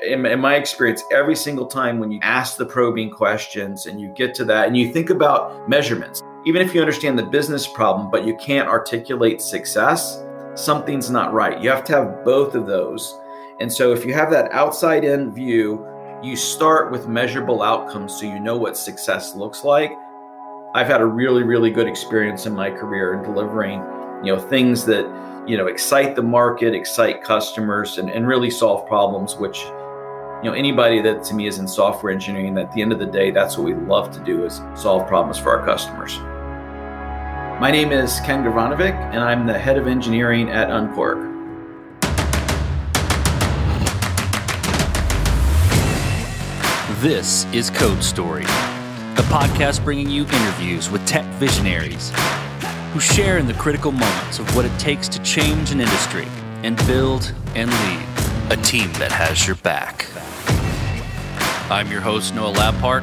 In, 0.00 0.24
in, 0.24 0.40
my 0.40 0.54
experience, 0.54 1.04
every 1.12 1.36
single 1.36 1.66
time 1.66 1.98
when 1.98 2.10
you 2.10 2.18
ask 2.22 2.56
the 2.56 2.64
probing 2.64 3.10
questions 3.10 3.86
and 3.86 4.00
you 4.00 4.08
get 4.08 4.34
to 4.36 4.44
that 4.46 4.66
and 4.66 4.76
you 4.76 4.90
think 4.90 5.10
about 5.10 5.68
measurements, 5.68 6.22
even 6.46 6.62
if 6.62 6.74
you 6.74 6.80
understand 6.80 7.18
the 7.18 7.24
business 7.24 7.66
problem, 7.66 8.10
but 8.10 8.24
you 8.26 8.34
can't 8.36 8.68
articulate 8.68 9.42
success, 9.42 10.24
something's 10.54 11.10
not 11.10 11.34
right. 11.34 11.62
You 11.62 11.68
have 11.68 11.84
to 11.84 11.92
have 11.92 12.24
both 12.24 12.54
of 12.54 12.66
those. 12.66 13.18
And 13.60 13.70
so 13.70 13.92
if 13.92 14.04
you 14.06 14.14
have 14.14 14.30
that 14.30 14.50
outside 14.52 15.04
in 15.04 15.32
view, 15.32 15.86
you 16.22 16.36
start 16.36 16.90
with 16.90 17.06
measurable 17.06 17.62
outcomes 17.62 18.18
so 18.18 18.24
you 18.24 18.40
know 18.40 18.56
what 18.56 18.78
success 18.78 19.34
looks 19.34 19.62
like. 19.62 19.92
I've 20.74 20.86
had 20.86 21.02
a 21.02 21.06
really, 21.06 21.42
really 21.42 21.70
good 21.70 21.86
experience 21.86 22.46
in 22.46 22.54
my 22.54 22.70
career 22.70 23.12
in 23.12 23.22
delivering, 23.22 23.80
you 24.24 24.34
know, 24.34 24.38
things 24.38 24.86
that, 24.86 25.04
you 25.46 25.58
know, 25.58 25.66
excite 25.66 26.16
the 26.16 26.22
market, 26.22 26.74
excite 26.74 27.22
customers, 27.22 27.98
and, 27.98 28.08
and 28.08 28.26
really 28.26 28.50
solve 28.50 28.86
problems, 28.86 29.36
which, 29.36 29.66
you 30.42 30.50
know, 30.50 30.56
anybody 30.56 31.00
that 31.00 31.22
to 31.22 31.34
me 31.34 31.46
is 31.46 31.58
in 31.58 31.68
software 31.68 32.12
engineering, 32.12 32.58
at 32.58 32.72
the 32.72 32.82
end 32.82 32.92
of 32.92 32.98
the 32.98 33.06
day, 33.06 33.30
that's 33.30 33.56
what 33.56 33.64
we 33.64 33.74
love 33.74 34.10
to 34.10 34.18
do 34.24 34.44
is 34.44 34.60
solve 34.74 35.06
problems 35.06 35.38
for 35.38 35.56
our 35.56 35.64
customers. 35.64 36.18
My 37.60 37.70
name 37.70 37.92
is 37.92 38.18
Ken 38.24 38.42
Gavranovic, 38.42 38.92
and 38.92 39.20
I'm 39.20 39.46
the 39.46 39.56
head 39.56 39.78
of 39.78 39.86
engineering 39.86 40.50
at 40.50 40.68
Unqork. 40.68 41.30
This 47.00 47.44
is 47.52 47.70
Code 47.70 48.02
Story, 48.02 48.42
a 48.42 49.24
podcast 49.30 49.84
bringing 49.84 50.10
you 50.10 50.22
interviews 50.24 50.90
with 50.90 51.06
tech 51.06 51.24
visionaries 51.34 52.10
who 52.92 52.98
share 52.98 53.38
in 53.38 53.46
the 53.46 53.54
critical 53.54 53.92
moments 53.92 54.40
of 54.40 54.56
what 54.56 54.64
it 54.64 54.76
takes 54.80 55.06
to 55.06 55.22
change 55.22 55.70
an 55.70 55.80
industry 55.80 56.26
and 56.64 56.76
build 56.88 57.32
and 57.54 57.70
lead 57.70 58.12
a 58.50 58.56
team 58.64 58.92
that 58.94 59.12
has 59.12 59.46
your 59.46 59.56
back. 59.56 60.06
I'm 61.72 61.90
your 61.90 62.02
host, 62.02 62.34
Noah 62.34 62.52
Labhart, 62.52 63.00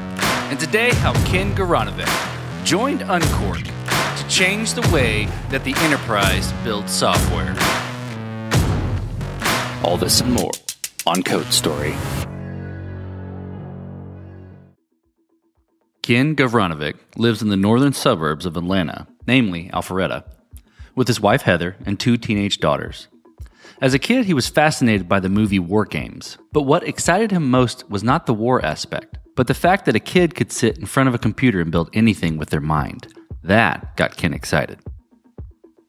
and 0.52 0.59
today 0.59 0.92
I'm 0.98 1.16
Ken 1.25 1.56
Gavranovic, 1.56 2.08
joined 2.64 3.00
Unqork 3.00 3.64
to 3.64 4.28
change 4.30 4.73
the 4.73 4.88
way 4.94 5.26
that 5.50 5.64
the 5.64 5.73
enterprise 5.78 6.52
builds 6.64 6.92
software. 6.92 7.56
All 9.84 9.98
this 9.98 10.22
and 10.22 10.31
more 10.31 10.52
on 11.08 11.23
Code 11.23 11.52
Story. 11.52 11.95
Ken 16.04 16.36
Gavranovic 16.36 16.94
lives 17.17 17.42
in 17.42 17.50
the 17.50 17.58
northern 17.58 17.94
suburbs 17.94 18.45
of 18.45 18.56
Atlanta, 18.56 19.08
namely 19.26 19.72
Alpharetta, 19.73 20.26
with 20.94 21.08
his 21.08 21.20
wife 21.20 21.42
Heather 21.42 21.76
and 21.88 22.00
two 22.00 22.17
teenage 22.17 22.59
daughters. 22.59 23.08
As 23.82 23.94
a 23.94 24.00
kid, 24.00 24.26
he 24.26 24.34
was 24.34 24.50
fascinated 24.50 25.08
by 25.08 25.22
the 25.22 25.30
movie 25.30 25.58
War 25.58 25.86
Games, 25.86 26.38
but 26.52 26.64
what 26.64 26.86
excited 26.86 27.32
him 27.32 27.50
most 27.50 27.90
was 27.90 28.04
not 28.04 28.26
the 28.26 28.34
war 28.34 28.64
aspect, 28.64 29.18
but 29.38 29.48
the 29.48 29.54
fact 29.54 29.86
that 29.86 29.96
a 29.96 30.02
kid 30.02 30.36
could 30.36 30.52
sit 30.52 30.78
in 30.78 30.86
front 30.86 31.08
of 31.08 31.16
a 31.16 31.20
computer 31.20 31.62
and 31.62 31.72
build 31.72 31.90
anything 31.94 32.38
with 32.38 32.50
their 32.50 32.60
mind. 32.60 33.08
That 33.42 33.96
got 33.96 34.18
Ken 34.18 34.34
excited. 34.34 34.80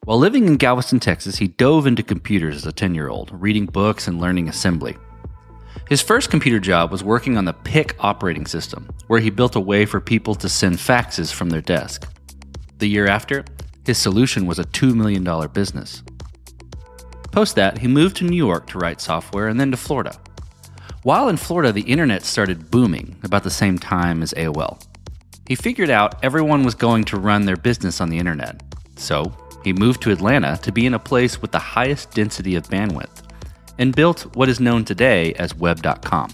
While 0.05 0.19
living 0.19 0.47
in 0.47 0.55
Galveston, 0.55 1.01
Texas, 1.01 1.35
he 1.35 1.49
dove 1.49 1.85
into 1.85 2.01
computers 2.01 2.55
as 2.55 2.65
a 2.65 2.71
10 2.71 2.95
year 2.95 3.09
old, 3.09 3.29
reading 3.33 3.65
books 3.65 4.07
and 4.07 4.21
learning 4.21 4.47
assembly. 4.47 4.95
His 5.89 6.01
first 6.01 6.31
computer 6.31 6.61
job 6.61 6.91
was 6.93 7.03
working 7.03 7.37
on 7.37 7.43
the 7.43 7.51
Pick 7.51 7.97
operating 7.99 8.45
system, 8.45 8.89
where 9.07 9.19
he 9.19 9.29
built 9.29 9.57
a 9.57 9.59
way 9.59 9.85
for 9.85 9.99
people 9.99 10.33
to 10.35 10.47
send 10.47 10.77
faxes 10.77 11.33
from 11.33 11.49
their 11.49 11.61
desk. 11.61 12.07
The 12.77 12.87
year 12.87 13.07
after, 13.07 13.43
his 13.85 13.97
solution 13.97 14.45
was 14.45 14.59
a 14.59 14.63
$2 14.63 14.95
million 14.95 15.25
business. 15.49 16.03
Post 17.31 17.55
that, 17.55 17.77
he 17.77 17.87
moved 17.87 18.17
to 18.17 18.25
New 18.25 18.35
York 18.35 18.67
to 18.67 18.77
write 18.77 18.99
software 18.99 19.47
and 19.47 19.59
then 19.59 19.71
to 19.71 19.77
Florida. 19.77 20.19
While 21.03 21.29
in 21.29 21.37
Florida, 21.37 21.71
the 21.71 21.81
internet 21.81 22.23
started 22.23 22.69
booming 22.69 23.15
about 23.23 23.43
the 23.43 23.49
same 23.49 23.79
time 23.79 24.21
as 24.21 24.33
AOL. 24.33 24.83
He 25.47 25.55
figured 25.55 25.89
out 25.89 26.23
everyone 26.23 26.63
was 26.63 26.75
going 26.75 27.05
to 27.05 27.19
run 27.19 27.45
their 27.45 27.57
business 27.57 27.99
on 28.01 28.09
the 28.09 28.19
internet. 28.19 28.61
So 28.97 29.33
he 29.63 29.73
moved 29.73 30.01
to 30.03 30.11
Atlanta 30.11 30.59
to 30.61 30.71
be 30.71 30.85
in 30.85 30.93
a 30.93 30.99
place 30.99 31.41
with 31.41 31.51
the 31.51 31.59
highest 31.59 32.11
density 32.11 32.55
of 32.55 32.67
bandwidth 32.67 33.23
and 33.79 33.95
built 33.95 34.35
what 34.35 34.49
is 34.49 34.59
known 34.59 34.85
today 34.85 35.33
as 35.33 35.55
Web.com. 35.55 36.29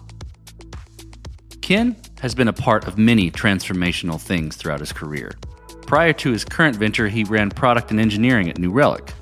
Ken 1.62 1.96
has 2.22 2.34
been 2.34 2.48
a 2.48 2.54
part 2.54 2.88
of 2.88 2.98
many 2.98 3.30
transformational 3.30 4.20
things 4.20 4.56
throughout 4.56 4.80
his 4.80 4.92
career. 4.92 5.32
Prior 5.86 6.14
to 6.14 6.32
his 6.32 6.44
current 6.44 6.76
venture, 6.76 7.08
he 7.08 7.24
ran 7.24 7.50
product 7.50 7.92
and 7.92 8.00
engineering 8.00 8.50
at 8.50 8.58
New 8.58 8.72
Relic. 8.72 9.14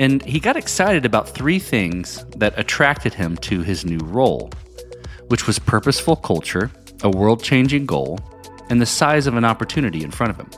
And 0.00 0.22
he 0.24 0.40
got 0.40 0.56
excited 0.56 1.04
about 1.04 1.28
three 1.28 1.58
things 1.58 2.24
that 2.38 2.58
attracted 2.58 3.12
him 3.12 3.36
to 3.36 3.60
his 3.60 3.84
new 3.84 3.98
role, 3.98 4.50
which 5.28 5.46
was 5.46 5.58
purposeful 5.58 6.16
culture, 6.16 6.70
a 7.02 7.10
world 7.10 7.42
changing 7.42 7.84
goal, 7.84 8.18
and 8.70 8.80
the 8.80 8.86
size 8.86 9.26
of 9.26 9.36
an 9.36 9.44
opportunity 9.44 10.02
in 10.02 10.10
front 10.10 10.30
of 10.30 10.38
him. 10.38 10.48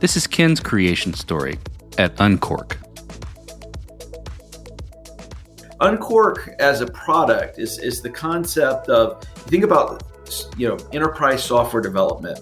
This 0.00 0.16
is 0.16 0.26
Ken's 0.26 0.58
creation 0.58 1.14
story 1.14 1.60
at 1.96 2.16
Unqork. 2.16 2.78
Unqork 5.80 6.56
as 6.58 6.80
a 6.80 6.86
product 6.86 7.60
is, 7.60 7.78
is 7.78 8.02
the 8.02 8.10
concept 8.10 8.88
of 8.88 9.22
think 9.22 9.62
about 9.62 10.02
you 10.56 10.66
know 10.66 10.76
enterprise 10.92 11.44
software 11.44 11.82
development. 11.82 12.40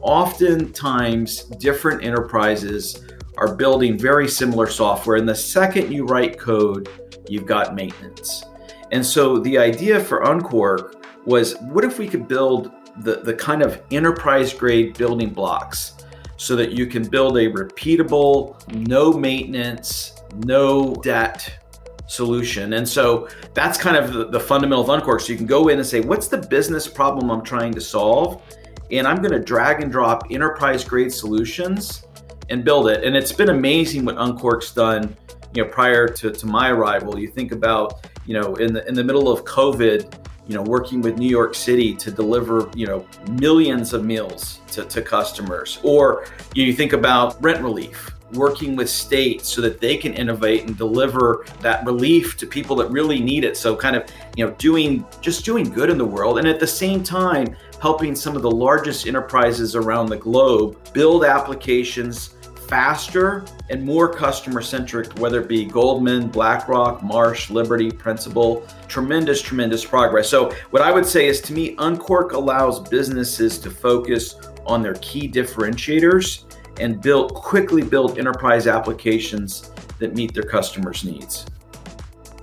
Oftentimes, 0.00 1.42
different 1.58 2.02
enterprises 2.02 3.05
are 3.38 3.54
building 3.54 3.98
very 3.98 4.28
similar 4.28 4.66
software, 4.66 5.16
and 5.16 5.28
the 5.28 5.34
second 5.34 5.92
you 5.92 6.04
write 6.04 6.38
code, 6.38 6.88
you've 7.28 7.46
got 7.46 7.74
maintenance. 7.74 8.44
And 8.92 9.04
so 9.04 9.38
the 9.38 9.58
idea 9.58 10.00
for 10.00 10.22
Unqork 10.22 10.94
was 11.24 11.56
what 11.58 11.84
if 11.84 11.98
we 11.98 12.06
could 12.08 12.28
build 12.28 12.70
the, 13.00 13.16
the 13.16 13.34
kind 13.34 13.62
of 13.62 13.82
enterprise 13.90 14.54
grade 14.54 14.96
building 14.96 15.30
blocks 15.30 15.94
so 16.36 16.54
that 16.56 16.72
you 16.72 16.86
can 16.86 17.06
build 17.08 17.36
a 17.36 17.50
repeatable, 17.50 18.56
no 18.88 19.12
maintenance, 19.12 20.14
no 20.44 20.94
debt 20.96 21.58
solution. 22.06 22.74
And 22.74 22.88
so 22.88 23.28
that's 23.54 23.78
kind 23.78 23.96
of 23.96 24.12
the, 24.12 24.26
the 24.28 24.40
fundamental 24.40 24.88
of 24.88 25.02
Unqork. 25.02 25.22
So 25.22 25.32
you 25.32 25.36
can 25.36 25.46
go 25.46 25.68
in 25.68 25.78
and 25.78 25.86
say, 25.86 26.00
what's 26.00 26.28
the 26.28 26.38
business 26.38 26.86
problem 26.86 27.30
I'm 27.30 27.42
trying 27.42 27.72
to 27.72 27.80
solve? 27.80 28.42
And 28.90 29.06
I'm 29.06 29.16
going 29.16 29.32
to 29.32 29.40
drag 29.40 29.82
and 29.82 29.90
drop 29.90 30.24
enterprise 30.30 30.84
grade 30.84 31.12
solutions 31.12 32.05
and 32.50 32.64
build 32.64 32.88
it. 32.88 33.04
And 33.04 33.16
it's 33.16 33.32
been 33.32 33.50
amazing 33.50 34.04
what 34.04 34.16
Unqork's 34.16 34.72
done, 34.72 35.16
you 35.54 35.64
know, 35.64 35.70
prior 35.70 36.08
to, 36.08 36.30
to 36.30 36.46
my 36.46 36.70
arrival. 36.70 37.18
You 37.18 37.28
think 37.28 37.52
about, 37.52 38.08
you 38.26 38.34
know, 38.34 38.54
in 38.56 38.72
the 38.72 38.86
in 38.86 38.94
the 38.94 39.04
middle 39.04 39.28
of 39.30 39.44
COVID, 39.44 40.26
you 40.46 40.54
know, 40.54 40.62
working 40.62 41.00
with 41.00 41.18
New 41.18 41.28
York 41.28 41.54
City 41.54 41.94
to 41.96 42.10
deliver, 42.10 42.70
you 42.74 42.86
know, 42.86 43.06
millions 43.32 43.92
of 43.92 44.04
meals 44.04 44.60
to, 44.68 44.84
to 44.84 45.02
customers. 45.02 45.80
Or 45.82 46.26
you 46.54 46.72
think 46.72 46.92
about 46.92 47.42
rent 47.42 47.62
relief, 47.62 48.12
working 48.32 48.76
with 48.76 48.88
states 48.88 49.48
so 49.48 49.60
that 49.62 49.80
they 49.80 49.96
can 49.96 50.14
innovate 50.14 50.64
and 50.64 50.76
deliver 50.76 51.44
that 51.60 51.84
relief 51.84 52.36
to 52.38 52.46
people 52.46 52.76
that 52.76 52.90
really 52.90 53.20
need 53.20 53.44
it. 53.44 53.56
So 53.56 53.74
kind 53.74 53.96
of, 53.96 54.08
you 54.36 54.46
know, 54.46 54.52
doing 54.52 55.04
just 55.20 55.44
doing 55.44 55.68
good 55.70 55.90
in 55.90 55.98
the 55.98 56.04
world 56.04 56.38
and 56.38 56.46
at 56.46 56.60
the 56.60 56.66
same 56.66 57.02
time 57.02 57.56
helping 57.80 58.14
some 58.14 58.36
of 58.36 58.42
the 58.42 58.50
largest 58.50 59.06
enterprises 59.06 59.76
around 59.76 60.06
the 60.08 60.16
globe 60.16 60.78
build 60.92 61.24
applications 61.24 62.35
faster 62.68 63.44
and 63.70 63.84
more 63.84 64.08
customer 64.12 64.60
centric, 64.60 65.12
whether 65.18 65.40
it 65.40 65.48
be 65.48 65.64
Goldman, 65.64 66.28
BlackRock, 66.28 67.02
Marsh, 67.02 67.50
Liberty, 67.50 67.90
Principal. 67.90 68.66
Tremendous, 68.88 69.42
tremendous 69.42 69.84
progress. 69.84 70.28
So, 70.28 70.52
what 70.70 70.82
I 70.82 70.92
would 70.92 71.06
say 71.06 71.26
is 71.26 71.40
to 71.42 71.52
me, 71.52 71.76
Unqork 71.76 72.32
allows 72.32 72.80
businesses 72.80 73.58
to 73.60 73.70
focus 73.70 74.36
on 74.64 74.82
their 74.82 74.94
key 74.94 75.30
differentiators 75.30 76.44
and 76.80 77.00
build 77.00 77.34
quickly 77.34 77.82
build 77.82 78.18
enterprise 78.18 78.66
applications 78.66 79.70
that 79.98 80.14
meet 80.14 80.34
their 80.34 80.42
customers' 80.42 81.04
needs. 81.04 81.46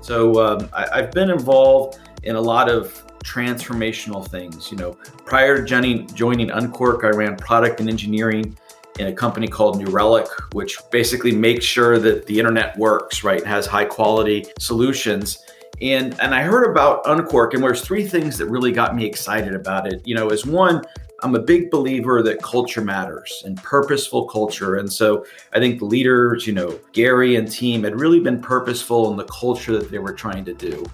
So, 0.02 0.44
um, 0.44 0.70
I, 0.74 1.02
have 1.02 1.12
been 1.12 1.30
involved 1.30 2.00
in 2.24 2.36
a 2.36 2.42
lot 2.42 2.70
of 2.70 3.04
transformational 3.24 4.28
things. 4.28 4.70
You 4.72 4.78
know, 4.78 4.94
prior 5.26 5.58
to 5.58 5.64
joining, 5.64 6.08
joining 6.14 6.50
Unqork, 6.50 7.04
I 7.04 7.16
ran 7.16 7.38
product 7.38 7.80
and 7.80 7.90
engineering 7.90 8.58
in 9.00 9.08
a 9.08 9.14
company 9.14 9.48
called 9.48 9.78
New 9.78 9.92
Relic, 9.92 10.28
which 10.54 10.78
basically 10.92 11.32
makes 11.32 11.66
sure 11.66 12.00
that 12.00 12.26
the 12.26 12.38
internet 12.38 12.78
works, 12.78 13.24
right? 13.24 13.46
Has 13.46 13.66
high 13.66 13.86
quality 13.86 14.46
solutions. 14.60 15.44
And 15.82 16.20
and 16.22 16.36
I 16.36 16.44
heard 16.44 16.70
about 16.70 17.04
Unqork, 17.06 17.54
and 17.54 17.64
there's 17.64 17.82
three 17.82 18.08
things 18.08 18.38
that 18.38 18.48
really 18.48 18.72
got 18.72 18.96
me 18.96 19.06
excited 19.06 19.56
about 19.56 19.92
it. 19.92 20.02
You 20.06 20.16
know, 20.16 20.30
is 20.30 20.46
one, 20.46 20.84
I'm 21.24 21.36
a 21.36 21.40
big 21.40 21.72
believer 21.72 22.22
that 22.22 22.42
culture 22.42 22.82
matters 22.82 23.44
and 23.46 23.58
purposeful 23.64 24.26
culture. 24.28 24.76
And 24.76 24.92
so 24.92 25.26
I 25.54 25.60
think 25.60 25.80
the 25.80 25.86
leaders, 25.86 26.46
you 26.46 26.54
know, 26.54 26.80
Gary 26.92 27.38
and 27.38 27.50
team 27.50 27.84
had 27.84 28.00
really 28.00 28.20
been 28.20 28.42
purposeful 28.42 29.10
in 29.10 29.18
the 29.18 29.24
culture 29.26 29.78
that 29.80 29.90
they 29.90 30.00
were 30.00 30.14
trying 30.14 30.44
to 30.46 30.54
do. 30.54 30.86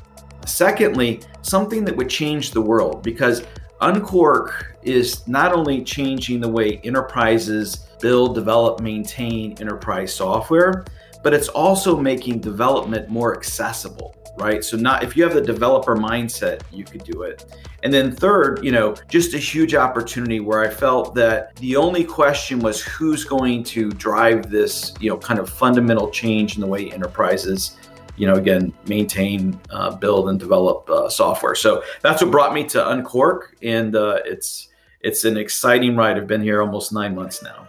Secondly, 0.45 1.21
something 1.41 1.83
that 1.85 1.95
would 1.95 2.09
change 2.09 2.51
the 2.51 2.61
world 2.61 3.03
because 3.03 3.43
Unqork 3.81 4.65
is 4.83 5.27
not 5.27 5.53
only 5.53 5.83
changing 5.83 6.39
the 6.41 6.49
way 6.49 6.79
enterprises 6.83 7.87
build, 7.99 8.35
develop, 8.35 8.79
maintain 8.79 9.57
enterprise 9.59 10.13
software, 10.13 10.85
but 11.23 11.33
it's 11.33 11.49
also 11.49 11.97
making 11.97 12.39
development 12.39 13.09
more 13.09 13.35
accessible. 13.35 14.15
right? 14.37 14.63
So 14.63 14.77
not 14.77 15.03
if 15.03 15.15
you 15.17 15.23
have 15.23 15.33
the 15.33 15.41
developer 15.41 15.95
mindset, 15.95 16.61
you 16.71 16.85
could 16.85 17.03
do 17.03 17.23
it. 17.23 17.45
And 17.83 17.93
then 17.93 18.11
third, 18.11 18.63
you 18.63 18.71
know, 18.71 18.95
just 19.09 19.33
a 19.33 19.37
huge 19.37 19.75
opportunity 19.75 20.39
where 20.39 20.61
I 20.61 20.69
felt 20.69 21.15
that 21.15 21.55
the 21.57 21.75
only 21.75 22.03
question 22.03 22.59
was 22.59 22.81
who's 22.81 23.23
going 23.23 23.63
to 23.65 23.89
drive 23.91 24.49
this, 24.49 24.93
you 24.99 25.09
know, 25.09 25.17
kind 25.17 25.39
of 25.39 25.49
fundamental 25.49 26.09
change 26.09 26.55
in 26.55 26.61
the 26.61 26.67
way 26.67 26.91
enterprises 26.91 27.77
you 28.19 28.27
know, 28.27 28.33
again, 28.33 28.73
maintain, 28.85 29.57
uh, 29.69 29.95
build, 29.95 30.27
and 30.27 30.37
develop 30.37 30.87
uh, 30.89 31.07
software. 31.07 31.55
So 31.55 31.83
that's 32.01 32.21
what 32.21 32.31
brought 32.31 32.53
me 32.53 32.65
to 32.65 32.77
Unqork, 32.77 33.53
and 33.63 33.95
uh, 33.95 34.19
it's 34.25 34.67
it's 34.99 35.23
an 35.23 35.37
exciting 35.37 35.95
ride. 35.95 36.17
I've 36.17 36.27
been 36.27 36.41
here 36.41 36.61
almost 36.61 36.91
nine 36.91 37.15
months 37.15 37.41
now. 37.41 37.68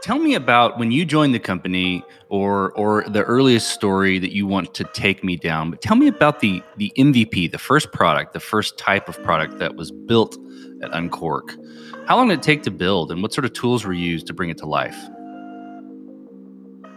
Tell 0.00 0.18
me 0.18 0.34
about 0.34 0.78
when 0.78 0.92
you 0.92 1.04
joined 1.04 1.34
the 1.34 1.40
company 1.40 2.04
or 2.28 2.72
or 2.72 3.04
the 3.08 3.24
earliest 3.24 3.70
story 3.72 4.20
that 4.20 4.32
you 4.32 4.46
want 4.46 4.72
to 4.74 4.84
take 4.94 5.24
me 5.24 5.36
down. 5.36 5.70
But 5.70 5.82
tell 5.82 5.96
me 5.96 6.06
about 6.06 6.38
the 6.38 6.62
the 6.76 6.92
MVP, 6.96 7.50
the 7.50 7.58
first 7.58 7.92
product, 7.92 8.32
the 8.32 8.40
first 8.40 8.78
type 8.78 9.08
of 9.08 9.20
product 9.24 9.58
that 9.58 9.74
was 9.74 9.90
built 9.90 10.36
at 10.82 10.92
Unqork. 10.92 11.56
How 12.06 12.16
long 12.16 12.28
did 12.28 12.38
it 12.38 12.42
take 12.42 12.62
to 12.62 12.70
build 12.70 13.10
and 13.10 13.22
what 13.22 13.32
sort 13.34 13.44
of 13.44 13.52
tools 13.52 13.84
were 13.84 13.92
used 13.92 14.28
to 14.28 14.32
bring 14.32 14.50
it 14.50 14.58
to 14.58 14.66
life? 14.66 14.96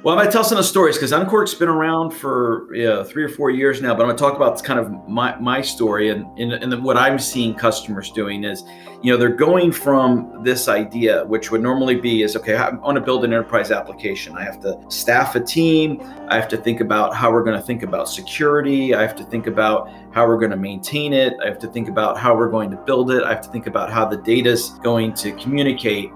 Well, 0.03 0.15
I'm 0.15 0.17
going 0.17 0.31
to 0.31 0.33
tell 0.33 0.43
some 0.43 0.57
of 0.57 0.63
the 0.63 0.67
stories 0.67 0.95
because 0.95 1.11
Unqork's 1.11 1.53
been 1.53 1.69
around 1.69 2.09
for 2.09 2.73
yeah, 2.73 3.03
three 3.03 3.23
or 3.23 3.29
four 3.29 3.51
years 3.51 3.83
now. 3.83 3.93
But 3.93 4.01
I'm 4.01 4.07
going 4.07 4.17
to 4.17 4.23
talk 4.23 4.35
about 4.35 4.63
kind 4.63 4.79
of 4.79 5.07
my, 5.07 5.37
my 5.37 5.61
story 5.61 6.09
and, 6.09 6.25
and, 6.39 6.53
and 6.53 6.83
what 6.83 6.97
I'm 6.97 7.19
seeing 7.19 7.53
customers 7.53 8.09
doing 8.09 8.43
is, 8.43 8.63
you 9.03 9.11
know, 9.11 9.17
they're 9.17 9.29
going 9.29 9.71
from 9.71 10.41
this 10.43 10.67
idea, 10.67 11.23
which 11.25 11.51
would 11.51 11.61
normally 11.61 11.93
be 11.93 12.23
is 12.23 12.35
okay, 12.35 12.55
I 12.55 12.71
want 12.71 12.95
to 12.95 13.01
build 13.01 13.23
an 13.25 13.31
enterprise 13.31 13.69
application. 13.69 14.35
I 14.35 14.43
have 14.43 14.59
to 14.61 14.83
staff 14.89 15.35
a 15.35 15.39
team. 15.39 16.01
I 16.29 16.35
have 16.35 16.47
to 16.47 16.57
think 16.57 16.81
about 16.81 17.15
how 17.15 17.31
we're 17.31 17.43
going 17.43 17.59
to 17.59 17.65
think 17.65 17.83
about 17.83 18.09
security. 18.09 18.95
I 18.95 19.03
have 19.03 19.15
to 19.17 19.23
think 19.23 19.45
about 19.45 19.91
how 20.11 20.25
we're 20.25 20.39
going 20.39 20.49
to 20.49 20.57
maintain 20.57 21.13
it. 21.13 21.35
I 21.43 21.45
have 21.45 21.59
to 21.59 21.67
think 21.67 21.89
about 21.89 22.17
how 22.17 22.35
we're 22.35 22.49
going 22.49 22.71
to 22.71 22.77
build 22.77 23.11
it. 23.11 23.21
I 23.21 23.29
have 23.29 23.41
to 23.41 23.49
think 23.51 23.67
about 23.67 23.91
how 23.91 24.05
the 24.05 24.17
data 24.17 24.49
is 24.49 24.71
going 24.81 25.13
to 25.13 25.31
communicate. 25.33 26.11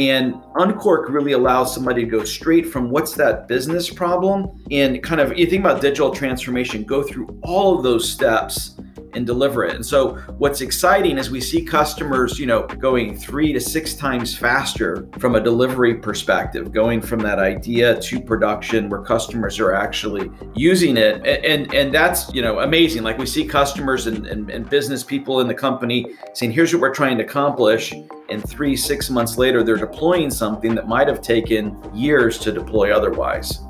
And 0.00 0.34
Unqork 0.56 1.08
really 1.08 1.32
allows 1.32 1.74
somebody 1.74 2.04
to 2.04 2.10
go 2.10 2.24
straight 2.24 2.66
from 2.66 2.90
what's 2.90 3.14
that 3.14 3.48
business 3.48 3.90
problem 3.90 4.64
and 4.70 5.02
kind 5.02 5.20
of, 5.20 5.36
you 5.36 5.46
think 5.46 5.64
about 5.64 5.80
digital 5.80 6.10
transformation, 6.10 6.84
go 6.84 7.02
through 7.02 7.38
all 7.42 7.76
of 7.76 7.82
those 7.82 8.08
steps 8.10 8.78
and 9.14 9.26
deliver 9.26 9.64
it. 9.64 9.74
And 9.74 9.84
so 9.84 10.16
what's 10.38 10.60
exciting 10.60 11.18
is 11.18 11.30
we 11.30 11.40
see 11.40 11.62
customers, 11.62 12.38
you 12.38 12.46
know, 12.46 12.66
going 12.66 13.16
3 13.16 13.52
to 13.52 13.60
6 13.60 13.94
times 13.94 14.36
faster 14.36 15.08
from 15.18 15.34
a 15.34 15.40
delivery 15.40 15.94
perspective, 15.94 16.72
going 16.72 17.00
from 17.00 17.20
that 17.20 17.38
idea 17.38 18.00
to 18.00 18.20
production 18.20 18.88
where 18.88 19.02
customers 19.02 19.58
are 19.58 19.72
actually 19.72 20.30
using 20.54 20.96
it. 20.96 21.26
And 21.26 21.58
and, 21.58 21.74
and 21.74 21.94
that's, 21.94 22.32
you 22.32 22.42
know, 22.42 22.60
amazing. 22.60 23.02
Like 23.02 23.18
we 23.18 23.26
see 23.26 23.44
customers 23.44 24.06
and, 24.06 24.26
and, 24.26 24.50
and 24.50 24.68
business 24.68 25.02
people 25.02 25.40
in 25.40 25.48
the 25.48 25.54
company 25.54 26.14
saying, 26.34 26.52
here's 26.52 26.72
what 26.72 26.80
we're 26.80 26.94
trying 26.94 27.18
to 27.18 27.24
accomplish 27.24 27.92
and 28.28 28.46
three, 28.46 28.76
six 28.76 29.08
months 29.08 29.38
later, 29.38 29.62
they're 29.62 29.76
deploying 29.76 30.30
something 30.30 30.74
that 30.74 30.86
might 30.86 31.08
have 31.08 31.22
taken 31.22 31.76
years 31.94 32.38
to 32.40 32.52
deploy 32.52 32.94
otherwise. 32.94 33.60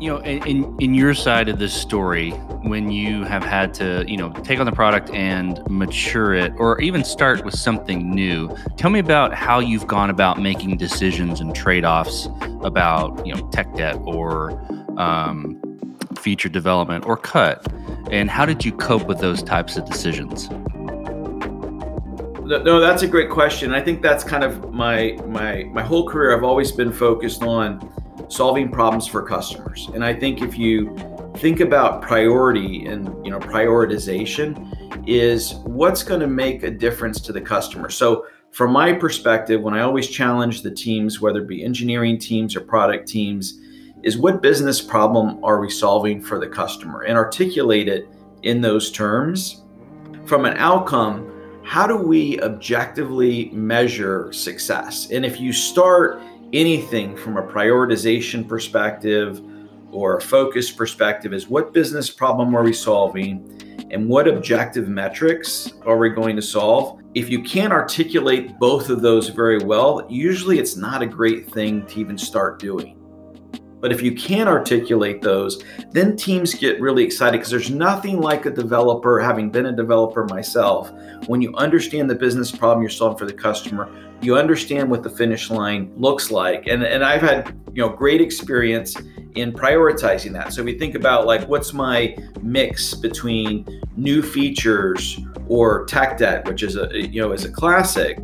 You 0.00 0.08
know, 0.08 0.18
in, 0.20 0.76
in 0.80 0.94
your 0.94 1.12
side 1.12 1.50
of 1.50 1.58
this 1.58 1.74
story, 1.74 2.30
when 2.62 2.90
you 2.90 3.22
have 3.24 3.44
had 3.44 3.74
to, 3.74 4.02
you 4.08 4.16
know, 4.16 4.30
take 4.30 4.58
on 4.58 4.64
the 4.64 4.72
product 4.72 5.10
and 5.10 5.60
mature 5.68 6.32
it, 6.32 6.54
or 6.56 6.80
even 6.80 7.04
start 7.04 7.44
with 7.44 7.54
something 7.54 8.10
new, 8.10 8.56
tell 8.78 8.88
me 8.88 8.98
about 8.98 9.34
how 9.34 9.58
you've 9.58 9.86
gone 9.86 10.08
about 10.08 10.40
making 10.40 10.78
decisions 10.78 11.40
and 11.40 11.54
trade-offs 11.54 12.28
about, 12.62 13.26
you 13.26 13.34
know, 13.34 13.46
tech 13.50 13.74
debt 13.74 13.96
or 14.04 14.52
um, 14.98 15.60
feature 16.18 16.48
development 16.48 17.04
or 17.04 17.18
cut, 17.18 17.70
and 18.10 18.30
how 18.30 18.46
did 18.46 18.64
you 18.64 18.72
cope 18.72 19.06
with 19.06 19.18
those 19.18 19.42
types 19.42 19.76
of 19.76 19.84
decisions? 19.84 20.48
no, 22.58 22.80
that's 22.80 23.02
a 23.02 23.06
great 23.06 23.30
question. 23.30 23.72
I 23.72 23.80
think 23.80 24.02
that's 24.02 24.24
kind 24.24 24.42
of 24.42 24.72
my 24.72 25.16
my 25.26 25.64
my 25.64 25.82
whole 25.82 26.08
career. 26.08 26.36
I've 26.36 26.42
always 26.42 26.72
been 26.72 26.90
focused 26.90 27.42
on 27.42 27.78
solving 28.30 28.70
problems 28.70 29.06
for 29.06 29.22
customers, 29.22 29.90
and 29.94 30.04
I 30.04 30.14
think 30.14 30.40
if 30.40 30.56
you 30.56 30.96
think 31.36 31.60
about 31.60 32.02
priority 32.02 32.86
and 32.86 33.06
you 33.24 33.30
know 33.30 33.38
prioritization, 33.38 34.74
is 35.06 35.54
what's 35.64 36.02
going 36.02 36.20
to 36.20 36.26
make 36.26 36.62
a 36.62 36.70
difference 36.70 37.20
to 37.22 37.32
the 37.32 37.40
customer. 37.40 37.90
So 37.90 38.26
from 38.52 38.72
my 38.72 38.92
perspective, 38.92 39.60
when 39.60 39.74
I 39.74 39.80
always 39.80 40.08
challenge 40.08 40.62
the 40.62 40.70
teams, 40.70 41.20
whether 41.20 41.40
it 41.40 41.48
be 41.48 41.64
engineering 41.64 42.18
teams 42.18 42.56
or 42.56 42.60
product 42.60 43.08
teams, 43.08 43.60
is 44.02 44.16
what 44.16 44.42
business 44.42 44.80
problem 44.80 45.42
are 45.44 45.60
we 45.60 45.70
solving 45.70 46.22
for 46.22 46.38
the 46.38 46.48
customer, 46.48 47.02
and 47.02 47.16
articulate 47.16 47.88
it 47.88 48.08
in 48.42 48.60
those 48.60 48.90
terms. 48.90 49.62
From 50.24 50.44
an 50.44 50.56
outcome 50.56 51.30
how 51.70 51.86
do 51.86 51.96
we 51.96 52.40
objectively 52.40 53.48
measure 53.50 54.32
success? 54.32 55.08
And 55.12 55.24
if 55.24 55.40
you 55.40 55.52
start 55.52 56.20
anything 56.52 57.16
from 57.16 57.36
a 57.36 57.42
prioritization 57.42 58.48
perspective 58.48 59.40
or 59.92 60.16
a 60.16 60.20
focus 60.20 60.70
perspective, 60.70 61.32
is 61.32 61.48
what 61.48 61.72
business 61.72 62.10
problem 62.10 62.54
are 62.54 62.62
we 62.62 62.72
solving 62.72 63.86
and 63.90 64.08
what 64.08 64.28
objective 64.28 64.88
metrics 64.88 65.72
are 65.84 65.98
we 65.98 66.10
going 66.10 66.36
to 66.36 66.42
solve? 66.42 67.00
If 67.14 67.28
you 67.28 67.42
can't 67.42 67.72
articulate 67.72 68.58
both 68.58 68.88
of 68.88 69.02
those 69.02 69.28
very 69.28 69.58
well, 69.58 70.06
usually 70.08 70.58
it's 70.58 70.76
not 70.76 71.02
a 71.02 71.06
great 71.06 71.50
thing 71.50 71.86
to 71.86 72.00
even 72.00 72.16
start 72.16 72.60
doing. 72.60 72.96
But 73.80 73.92
if 73.92 74.02
you 74.02 74.14
can 74.14 74.46
articulate 74.46 75.22
those, 75.22 75.62
then 75.90 76.14
teams 76.14 76.54
get 76.54 76.80
really 76.80 77.02
excited 77.02 77.38
because 77.38 77.50
there's 77.50 77.70
nothing 77.70 78.20
like 78.20 78.44
a 78.44 78.50
developer, 78.50 79.18
having 79.18 79.50
been 79.50 79.66
a 79.66 79.72
developer 79.72 80.26
myself, 80.26 80.92
when 81.26 81.40
you 81.40 81.54
understand 81.56 82.08
the 82.08 82.14
business 82.14 82.50
problem 82.50 82.82
you're 82.82 82.90
solving 82.90 83.18
for 83.18 83.24
the 83.24 83.32
customer, 83.32 83.90
you 84.22 84.36
understand 84.36 84.90
what 84.90 85.02
the 85.02 85.10
finish 85.10 85.50
line 85.50 85.92
looks 85.96 86.30
like. 86.30 86.66
And, 86.66 86.82
and 86.82 87.04
I've 87.04 87.22
had 87.22 87.54
you 87.72 87.82
know 87.82 87.88
great 87.88 88.20
experience 88.20 88.96
in 89.34 89.52
prioritizing 89.52 90.32
that. 90.32 90.52
So 90.52 90.62
we 90.62 90.78
think 90.78 90.94
about 90.94 91.26
like 91.26 91.46
what's 91.48 91.72
my 91.72 92.16
mix 92.42 92.94
between 92.94 93.82
new 93.96 94.22
features 94.22 95.20
or 95.48 95.84
tech 95.86 96.18
debt, 96.18 96.46
which 96.46 96.62
is 96.62 96.76
a 96.76 96.88
you 96.92 97.20
know 97.20 97.32
is 97.32 97.44
a 97.44 97.50
classic 97.50 98.18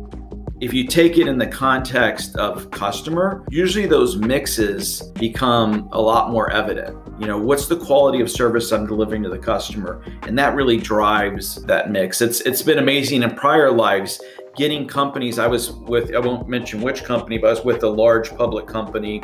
if 0.59 0.73
you 0.73 0.87
take 0.87 1.19
it 1.19 1.27
in 1.27 1.37
the 1.37 1.45
context 1.45 2.35
of 2.37 2.71
customer, 2.71 3.45
usually 3.49 3.85
those 3.85 4.15
mixes 4.15 5.03
become 5.13 5.87
a 5.91 6.01
lot 6.01 6.31
more 6.31 6.51
evident. 6.51 6.97
You 7.19 7.27
know, 7.27 7.37
what's 7.37 7.67
the 7.67 7.77
quality 7.77 8.21
of 8.21 8.31
service 8.31 8.71
I'm 8.71 8.87
delivering 8.87 9.21
to 9.23 9.29
the 9.29 9.37
customer? 9.37 10.03
And 10.23 10.37
that 10.39 10.55
really 10.55 10.77
drives 10.77 11.63
that 11.65 11.91
mix. 11.91 12.21
It's 12.21 12.41
it's 12.41 12.63
been 12.63 12.79
amazing 12.79 13.21
in 13.21 13.35
prior 13.35 13.71
lives 13.71 14.19
getting 14.57 14.87
companies. 14.87 15.39
I 15.39 15.47
was 15.47 15.71
with 15.71 16.13
I 16.13 16.19
won't 16.19 16.49
mention 16.49 16.81
which 16.81 17.03
company, 17.03 17.37
but 17.37 17.47
I 17.47 17.51
was 17.51 17.63
with 17.63 17.83
a 17.83 17.89
large 17.89 18.35
public 18.35 18.67
company 18.67 19.21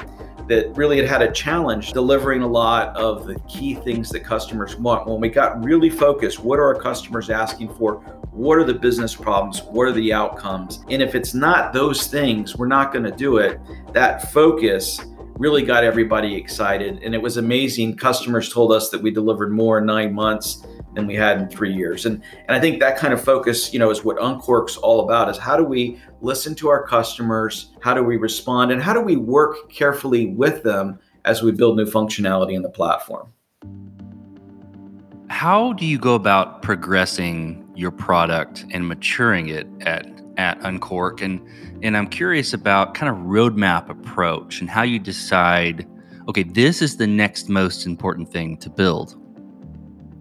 that 0.48 0.76
really 0.76 0.98
had 0.98 1.08
had 1.08 1.22
a 1.22 1.32
challenge 1.32 1.94
delivering 1.94 2.42
a 2.42 2.48
lot 2.48 2.96
of 2.98 3.26
the 3.26 3.40
key 3.48 3.76
things 3.76 4.10
that 4.10 4.22
customers 4.22 4.76
want. 4.76 5.08
When 5.08 5.20
we 5.20 5.30
got 5.30 5.64
really 5.64 5.90
focused, 5.90 6.40
what 6.40 6.60
are 6.60 6.66
our 6.66 6.80
customers 6.80 7.30
asking 7.30 7.74
for? 7.76 7.96
What 8.32 8.58
are 8.58 8.64
the 8.64 8.74
business 8.74 9.16
problems? 9.16 9.64
What 9.64 9.88
are 9.88 9.92
the 9.94 10.12
outcomes? 10.12 10.84
And 10.90 11.02
if 11.02 11.16
it's 11.16 11.34
not 11.34 11.72
those 11.72 12.08
things, 12.08 12.58
we're 12.58 12.68
not 12.68 12.92
going 12.92 13.06
to 13.06 13.12
do 13.12 13.38
it. 13.38 13.60
That 13.94 14.32
focus 14.32 15.00
really 15.38 15.64
got 15.64 15.84
everybody 15.84 16.36
excited. 16.36 17.02
And 17.04 17.16
it 17.16 17.22
was 17.22 17.38
amazing. 17.38 17.96
Customers 17.96 18.52
told 18.52 18.72
us 18.72 18.90
that 18.90 19.02
we 19.02 19.12
delivered 19.12 19.52
more 19.52 19.80
in 19.80 19.86
nine 19.86 20.14
months 20.14 20.66
than 20.96 21.08
we 21.08 21.16
had 21.16 21.40
in 21.40 21.48
three 21.50 21.74
years. 21.74 22.06
And 22.06 22.22
and 22.48 22.56
I 22.56 22.60
think 22.60 22.80
that 22.80 22.98
kind 22.98 23.14
of 23.14 23.24
focus, 23.24 23.74
you 23.74 23.80
know, 23.80 23.90
is 23.90 24.04
what 24.04 24.18
Unqork's 24.18 24.78
all 24.78 25.02
about 25.02 25.30
is 25.30 25.38
how 25.38 25.58
do 25.58 25.64
we 25.64 26.00
listen 26.22 26.56
to 26.56 26.70
our 26.70 26.86
customers, 26.86 27.72
how 27.82 27.94
do 27.94 28.04
we 28.04 28.18
respond, 28.18 28.72
and 28.72 28.82
how 28.82 28.94
do 28.94 29.02
we 29.02 29.16
work 29.16 29.72
carefully 29.72 30.28
with 30.28 30.64
them 30.64 31.00
as 31.26 31.42
we 31.42 31.52
build 31.52 31.78
new 31.78 31.86
functionality 31.86 32.54
in 32.54 32.62
the 32.62 32.70
platform. 32.70 33.32
How 35.30 35.74
do 35.74 35.86
you 35.86 35.98
go 35.98 36.16
about 36.16 36.62
progressing 36.62 37.68
your 37.76 37.92
product 37.92 38.66
and 38.72 38.88
maturing 38.88 39.50
it 39.50 39.68
at 39.82 40.08
at 40.38 40.60
Unqork? 40.60 41.22
And 41.22 41.42
and 41.82 41.98
I'm 41.98 42.08
curious 42.08 42.54
about 42.54 42.94
kind 42.94 43.10
of 43.10 43.18
roadmap 43.26 43.90
approach 43.90 44.62
and 44.62 44.70
how 44.70 44.84
you 44.84 45.00
decide, 45.00 45.88
okay, 46.28 46.44
this 46.44 46.82
is 46.82 46.98
the 46.98 47.08
next 47.08 47.50
most 47.50 47.86
important 47.86 48.32
thing 48.32 48.58
to 48.58 48.70
build. 48.70 49.23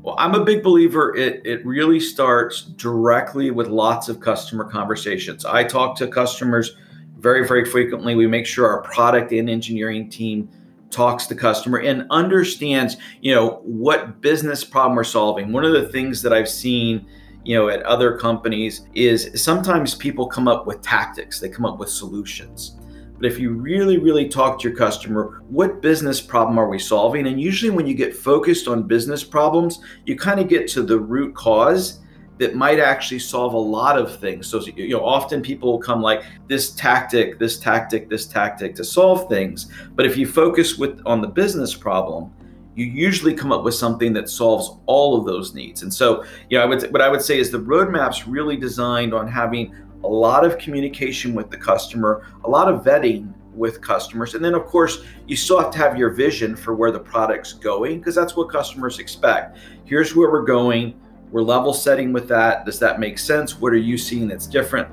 Well, 0.03 0.17
I'm 0.19 0.35
a 0.35 0.45
big 0.45 0.65
believer. 0.65 1.15
It 1.17 1.47
it 1.47 1.65
really 1.65 2.01
starts 2.01 2.63
directly 2.63 3.53
with 3.53 3.69
lots 3.69 4.09
of 4.09 4.19
customer 4.19 4.65
conversations. 4.65 5.45
I 5.45 5.63
talk 5.63 5.97
to 5.99 6.09
customers 6.09 6.77
very 7.19 7.47
very 7.47 7.65
frequently. 7.65 8.17
We 8.17 8.27
make 8.27 8.47
sure 8.47 8.67
our 8.67 8.83
product 8.83 9.31
and 9.33 9.49
engineering 9.49 10.11
team 10.11 10.49
talks 10.91 11.27
to 11.27 11.35
customer 11.35 11.79
and 11.79 12.07
understands, 12.11 12.97
you 13.21 13.35
know, 13.35 13.61
what 13.63 14.21
business 14.21 14.65
problem 14.65 14.97
we're 14.97 15.05
solving. 15.05 15.53
One 15.53 15.65
of 15.65 15.73
the 15.73 15.89
things 15.89 16.21
that 16.23 16.33
I've 16.33 16.49
seen, 16.49 17.07
you 17.45 17.57
know, 17.57 17.69
at 17.69 17.83
other 17.85 18.19
companies 18.19 18.87
is 18.95 19.31
sometimes 19.43 19.95
people 19.95 20.27
come 20.27 20.49
up 20.49 20.67
with 20.67 20.83
tactics. 20.83 21.39
They 21.39 21.49
come 21.49 21.65
up 21.65 21.79
with 21.79 21.89
solutions. 21.89 22.77
But 23.23 23.31
if 23.31 23.38
you 23.38 23.52
really, 23.52 23.99
really 23.99 24.29
talk 24.29 24.59
to 24.59 24.69
your 24.69 24.76
customer, 24.76 25.45
what 25.49 25.81
business 25.81 26.21
problem 26.21 26.59
are 26.59 26.69
we 26.69 26.81
solving? 26.81 27.29
And 27.29 27.41
usually, 27.41 27.71
when 27.71 27.87
you 27.87 27.95
get 27.95 28.17
focused 28.17 28.67
on 28.67 28.83
business 28.83 29.23
problems, 29.23 29.79
you 30.07 30.17
kind 30.17 30.41
of 30.41 30.49
get 30.49 30.67
to 30.71 30.83
the 30.83 30.99
root 30.99 31.33
cause 31.33 32.00
that 32.38 32.57
might 32.57 32.81
actually 32.81 33.21
solve 33.21 33.55
a 33.55 33.57
lot 33.57 33.97
of 33.97 34.19
things. 34.19 34.49
So, 34.49 34.61
you 34.75 34.88
know, 34.88 35.07
often 35.07 35.41
people 35.41 35.71
will 35.71 35.79
come 35.79 36.02
like 36.02 36.25
this 36.49 36.73
tactic, 36.73 37.38
this 37.38 37.61
tactic, 37.61 38.11
this 38.11 38.26
tactic 38.26 38.75
to 38.75 38.83
solve 38.83 39.29
things. 39.29 39.71
But 39.95 40.05
if 40.05 40.17
you 40.17 40.26
focus 40.26 40.76
with 40.76 41.00
on 41.07 41.21
the 41.21 41.29
business 41.29 41.76
problem, 41.76 42.33
you 42.75 42.87
usually 42.87 43.35
come 43.35 43.52
up 43.52 43.62
with 43.62 43.75
something 43.75 44.12
that 44.14 44.29
solves 44.31 44.81
all 44.87 45.17
of 45.17 45.26
those 45.26 45.55
needs. 45.55 45.83
And 45.83 45.95
so, 45.95 46.25
you 46.50 46.59
know, 46.59 46.64
I 46.64 46.67
would, 46.67 46.91
what 46.93 47.02
I 47.02 47.09
would 47.09 47.23
say 47.23 47.38
is 47.38 47.52
the 47.52 47.61
roadmap's 47.61 48.26
really 48.26 48.57
designed 48.57 49.14
on 49.14 49.29
having 49.29 49.73
a 50.05 50.09
lot 50.09 50.45
of 50.45 50.59
communication 50.59 51.35
with 51.35 51.51
the 51.51 51.57
customer, 51.57 52.27
a 52.45 52.49
lot 52.49 52.69
of 52.69 52.85
vetting 52.85 53.33
with 53.55 53.81
customers. 53.81 54.35
And 54.35 54.45
then, 54.45 54.55
of 54.55 54.67
course, 54.67 55.05
you 55.27 55.37
still 55.37 55.61
have 55.61 55.71
to 55.73 55.79
have 55.79 55.99
your 55.99 56.11
vision 56.11 56.57
for 56.57 56.75
where 56.75 56.91
the 56.91 57.01
product's 57.01 57.53
going 57.53 57.99
because 57.99 58.15
that's 58.15 58.35
what 58.35 58.51
customers 58.51 58.99
expect. 58.99 59.59
Here's 59.85 60.17
where 60.17 60.31
we're 60.31 60.43
going. 60.45 61.01
We're 61.31 61.43
level 61.43 61.73
setting 61.73 62.13
with 62.13 62.29
that. 62.29 62.65
Does 62.65 62.79
that 62.79 63.01
make 63.01 63.19
sense? 63.19 63.59
What 63.59 63.73
are 63.73 63.79
you 63.79 63.97
seeing 63.97 64.29
that's 64.29 64.47
different? 64.47 64.89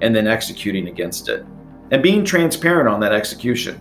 And 0.00 0.14
then 0.14 0.26
executing 0.26 0.88
against 0.88 1.28
it 1.28 1.44
and 1.90 2.02
being 2.02 2.24
transparent 2.24 2.88
on 2.88 3.00
that 3.00 3.12
execution. 3.12 3.80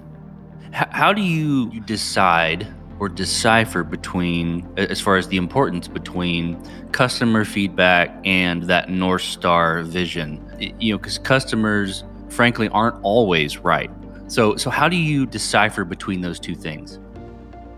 How 0.72 1.14
do 1.14 1.22
you 1.22 1.80
decide 1.82 2.68
or 3.00 3.10
decipher 3.10 3.84
between, 3.84 4.68
as 4.78 5.00
far 5.00 5.18
as 5.18 5.28
the 5.28 5.38
importance 5.38 5.88
between 5.88 6.60
customer 6.92 7.46
feedback 7.46 8.16
and 8.26 8.64
that 8.64 8.90
North 8.90 9.22
Star 9.22 9.84
vision? 9.84 10.44
You 10.60 10.94
know, 10.94 10.98
because 10.98 11.18
customers, 11.18 12.04
frankly, 12.30 12.70
aren't 12.70 13.02
always 13.04 13.58
right. 13.58 13.92
So, 14.28 14.56
so 14.56 14.70
how 14.70 14.90
do 14.90 14.96
you 14.96 15.26
decipher 15.26 15.86
between 15.86 16.22
those 16.22 16.40
two 16.40 16.56
things? 16.56 17.00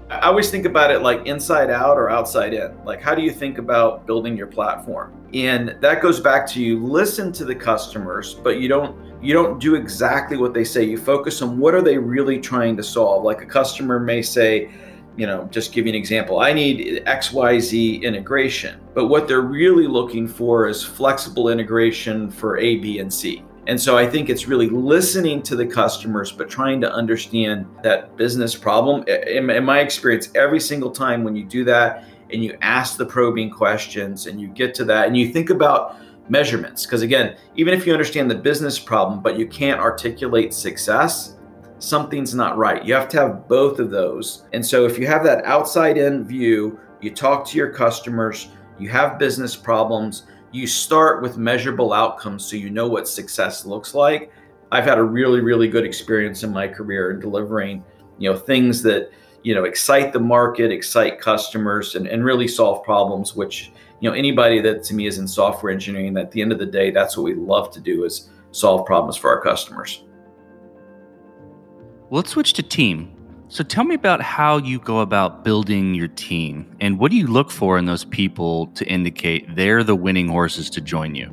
I 0.10 0.22
always 0.22 0.50
think 0.50 0.66
about 0.66 0.90
it 0.90 1.04
like 1.04 1.28
inside 1.28 1.70
out 1.70 1.96
or 1.96 2.10
outside 2.10 2.54
in. 2.54 2.84
Like, 2.84 3.00
how 3.00 3.14
do 3.14 3.22
you 3.22 3.32
think 3.32 3.60
about 3.60 4.08
building 4.08 4.36
your 4.36 4.48
platform? 4.48 5.14
And 5.36 5.76
that 5.82 6.02
goes 6.02 6.20
back 6.20 6.48
to 6.48 6.64
you 6.64 6.84
listen 6.84 7.32
to 7.34 7.46
the 7.46 7.54
customers, 7.54 8.34
but 8.34 8.60
you 8.60 8.68
don't 8.68 8.98
you 9.22 9.34
don't 9.34 9.60
do 9.60 9.76
exactly 9.76 10.38
what 10.38 10.54
they 10.54 10.64
say. 10.64 10.84
You 10.84 10.98
focus 10.98 11.42
on 11.42 11.60
what 11.60 11.76
are 11.76 11.82
they 11.82 11.98
really 11.98 12.40
trying 12.40 12.76
to 12.78 12.84
solve. 12.84 13.24
Like 13.24 13.42
a 13.42 13.46
customer 13.46 14.00
may 14.00 14.22
say, 14.22 14.72
you 15.20 15.28
know, 15.28 15.50
just 15.52 15.74
give 15.74 15.86
you 15.86 15.90
an 15.90 15.96
example. 15.96 16.40
I 16.40 16.54
need 16.54 17.04
XYZ 17.06 18.04
integration, 18.04 18.80
but 18.94 19.08
what 19.08 19.28
they're 19.28 19.42
really 19.42 19.86
looking 19.86 20.26
for 20.26 20.70
is 20.70 20.82
flexible 20.82 21.50
integration 21.50 22.32
for 22.32 22.58
A, 22.58 22.78
B, 22.78 23.00
and 23.00 23.14
C. 23.14 23.44
And 23.68 23.80
so 23.80 23.98
I 23.98 24.08
think 24.08 24.30
it's 24.30 24.48
really 24.48 24.70
listening 24.70 25.44
to 25.44 25.58
the 25.58 25.66
customers, 25.66 26.32
but 26.32 26.50
trying 26.50 26.80
to 26.82 26.92
understand 26.92 27.68
that 27.84 28.16
business 28.16 28.56
problem. 28.56 29.04
In, 29.08 29.50
in, 29.50 29.66
my 29.66 29.82
experience, 29.82 30.30
every 30.36 30.62
single 30.62 30.90
time 30.90 31.26
when 31.26 31.36
you 31.36 31.44
do 31.44 31.66
that 31.66 32.06
and 32.32 32.42
you 32.42 32.58
ask 32.62 32.96
the 32.96 33.06
probing 33.06 33.50
questions 33.50 34.26
and 34.26 34.40
you 34.40 34.48
get 34.48 34.74
to 34.76 34.86
that 34.86 35.08
and 35.08 35.18
you 35.18 35.34
think 35.34 35.50
about 35.50 35.98
measurements, 36.30 36.86
because 36.86 37.02
again, 37.02 37.36
even 37.58 37.74
if 37.74 37.86
you 37.86 37.92
understand 37.92 38.32
the 38.32 38.36
business 38.36 38.80
problem, 38.80 39.22
but 39.22 39.38
you 39.38 39.46
can't 39.46 39.82
articulate 39.82 40.54
success, 40.54 41.36
something's 41.80 42.36
not 42.36 42.58
right. 42.58 42.84
You 42.86 42.94
have 42.94 43.10
to 43.10 43.18
have 43.20 43.48
both 43.48 43.80
of 43.80 43.90
those. 43.90 44.44
And 44.54 44.66
so 44.66 44.86
if 44.86 45.00
you 45.00 45.08
have 45.08 45.24
that 45.24 45.44
outside 45.46 45.98
in 45.98 46.26
view, 46.26 46.80
you 47.02 47.12
talk 47.12 47.48
to 47.48 47.58
your 47.58 47.72
customers, 47.72 48.50
you 48.78 48.90
have 48.90 49.18
business 49.18 49.56
problems, 49.56 50.24
you 50.52 50.68
start 50.68 51.22
with 51.22 51.38
measurable 51.38 51.94
outcomes 51.94 52.46
so 52.46 52.56
you 52.56 52.70
know 52.70 52.88
what 52.88 53.08
success 53.08 53.66
looks 53.66 53.94
like. 53.94 54.32
I've 54.72 54.86
had 54.86 54.98
a 54.98 55.04
really 55.04 55.42
really 55.42 55.68
good 55.68 55.86
experience 55.86 56.44
in 56.44 56.52
my 56.52 56.68
career 56.68 57.12
in 57.12 57.20
delivering, 57.20 57.84
you 58.18 58.32
know, 58.32 58.38
things 58.38 58.84
that, 58.84 59.12
you 59.44 59.56
know, 59.56 59.64
excite 59.64 60.12
the 60.12 60.20
market, 60.20 60.72
excite 60.72 61.20
customers 61.20 61.96
and, 61.96 62.08
and 62.08 62.26
really 62.26 62.48
solve 62.48 62.84
problems 62.84 63.36
which, 63.36 63.72
you 64.02 64.10
know, 64.10 64.16
anybody 64.16 64.60
that 64.62 64.84
to 64.84 64.94
me 64.94 65.08
is 65.08 65.18
in 65.18 65.28
software 65.28 65.72
engineering 65.72 66.18
at 66.18 66.32
the 66.32 66.42
end 66.42 66.52
of 66.52 66.60
the 66.60 66.66
day, 66.66 66.92
that's 66.92 67.16
what 67.16 67.24
we 67.24 67.36
love 67.36 67.72
to 67.72 67.80
do 67.80 68.04
is 68.04 68.30
solve 68.52 68.86
problems 68.86 69.16
for 69.16 69.30
our 69.30 69.42
customers. 69.42 70.04
Let's 72.12 72.32
switch 72.32 72.54
to 72.54 72.64
team. 72.64 73.16
So 73.50 73.64
tell 73.64 73.84
me 73.84 73.94
about 73.94 74.20
how 74.20 74.58
you 74.58 74.80
go 74.80 75.02
about 75.02 75.44
building 75.44 75.94
your 75.94 76.08
team 76.08 76.76
and 76.82 76.98
what 76.98 77.12
do 77.12 77.18
you 77.18 77.28
look 77.28 77.52
for 77.52 77.78
in 77.78 77.86
those 77.86 78.04
people 78.04 78.66
to 78.74 78.86
indicate 78.86 79.56
they're 79.56 79.84
the 79.84 79.96
winning 79.96 80.28
horses 80.28 80.72
to 80.72 80.82
join 80.82 81.14
you? 81.14 81.32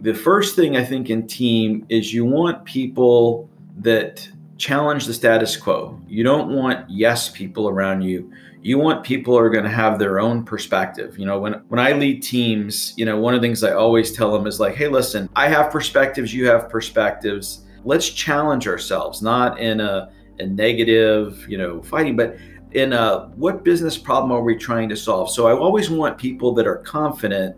The 0.00 0.14
first 0.14 0.56
thing 0.56 0.78
I 0.78 0.84
think 0.84 1.10
in 1.10 1.26
team 1.26 1.84
is 1.90 2.14
you 2.14 2.24
want 2.24 2.64
people 2.64 3.50
that 3.76 4.26
challenge 4.56 5.04
the 5.04 5.12
status 5.12 5.58
quo. 5.58 6.00
You 6.08 6.24
don't 6.24 6.48
want 6.48 6.88
yes 6.88 7.28
people 7.28 7.68
around 7.68 8.00
you. 8.00 8.32
You 8.62 8.78
want 8.78 9.04
people 9.04 9.34
who 9.34 9.40
are 9.40 9.50
going 9.50 9.64
to 9.64 9.70
have 9.70 9.98
their 9.98 10.20
own 10.20 10.42
perspective. 10.42 11.18
You 11.18 11.26
know, 11.26 11.38
when 11.38 11.54
when 11.68 11.80
I 11.80 11.92
lead 11.92 12.22
teams, 12.22 12.94
you 12.96 13.04
know, 13.04 13.18
one 13.18 13.34
of 13.34 13.42
the 13.42 13.46
things 13.46 13.62
I 13.62 13.72
always 13.72 14.12
tell 14.12 14.32
them 14.32 14.46
is 14.46 14.58
like, 14.58 14.74
"Hey, 14.74 14.88
listen, 14.88 15.28
I 15.36 15.48
have 15.48 15.70
perspectives, 15.70 16.32
you 16.32 16.46
have 16.46 16.70
perspectives 16.70 17.64
let's 17.84 18.08
challenge 18.08 18.66
ourselves, 18.66 19.22
not 19.22 19.58
in 19.58 19.80
a, 19.80 20.12
a 20.38 20.46
negative, 20.46 21.46
you 21.48 21.58
know, 21.58 21.82
fighting, 21.82 22.16
but 22.16 22.36
in 22.72 22.92
a 22.92 23.30
what 23.36 23.64
business 23.64 23.98
problem 23.98 24.32
are 24.32 24.42
we 24.42 24.56
trying 24.56 24.88
to 24.88 24.96
solve? 24.96 25.30
So 25.30 25.46
I 25.46 25.52
always 25.52 25.90
want 25.90 26.16
people 26.18 26.54
that 26.54 26.66
are 26.66 26.78
confident 26.78 27.56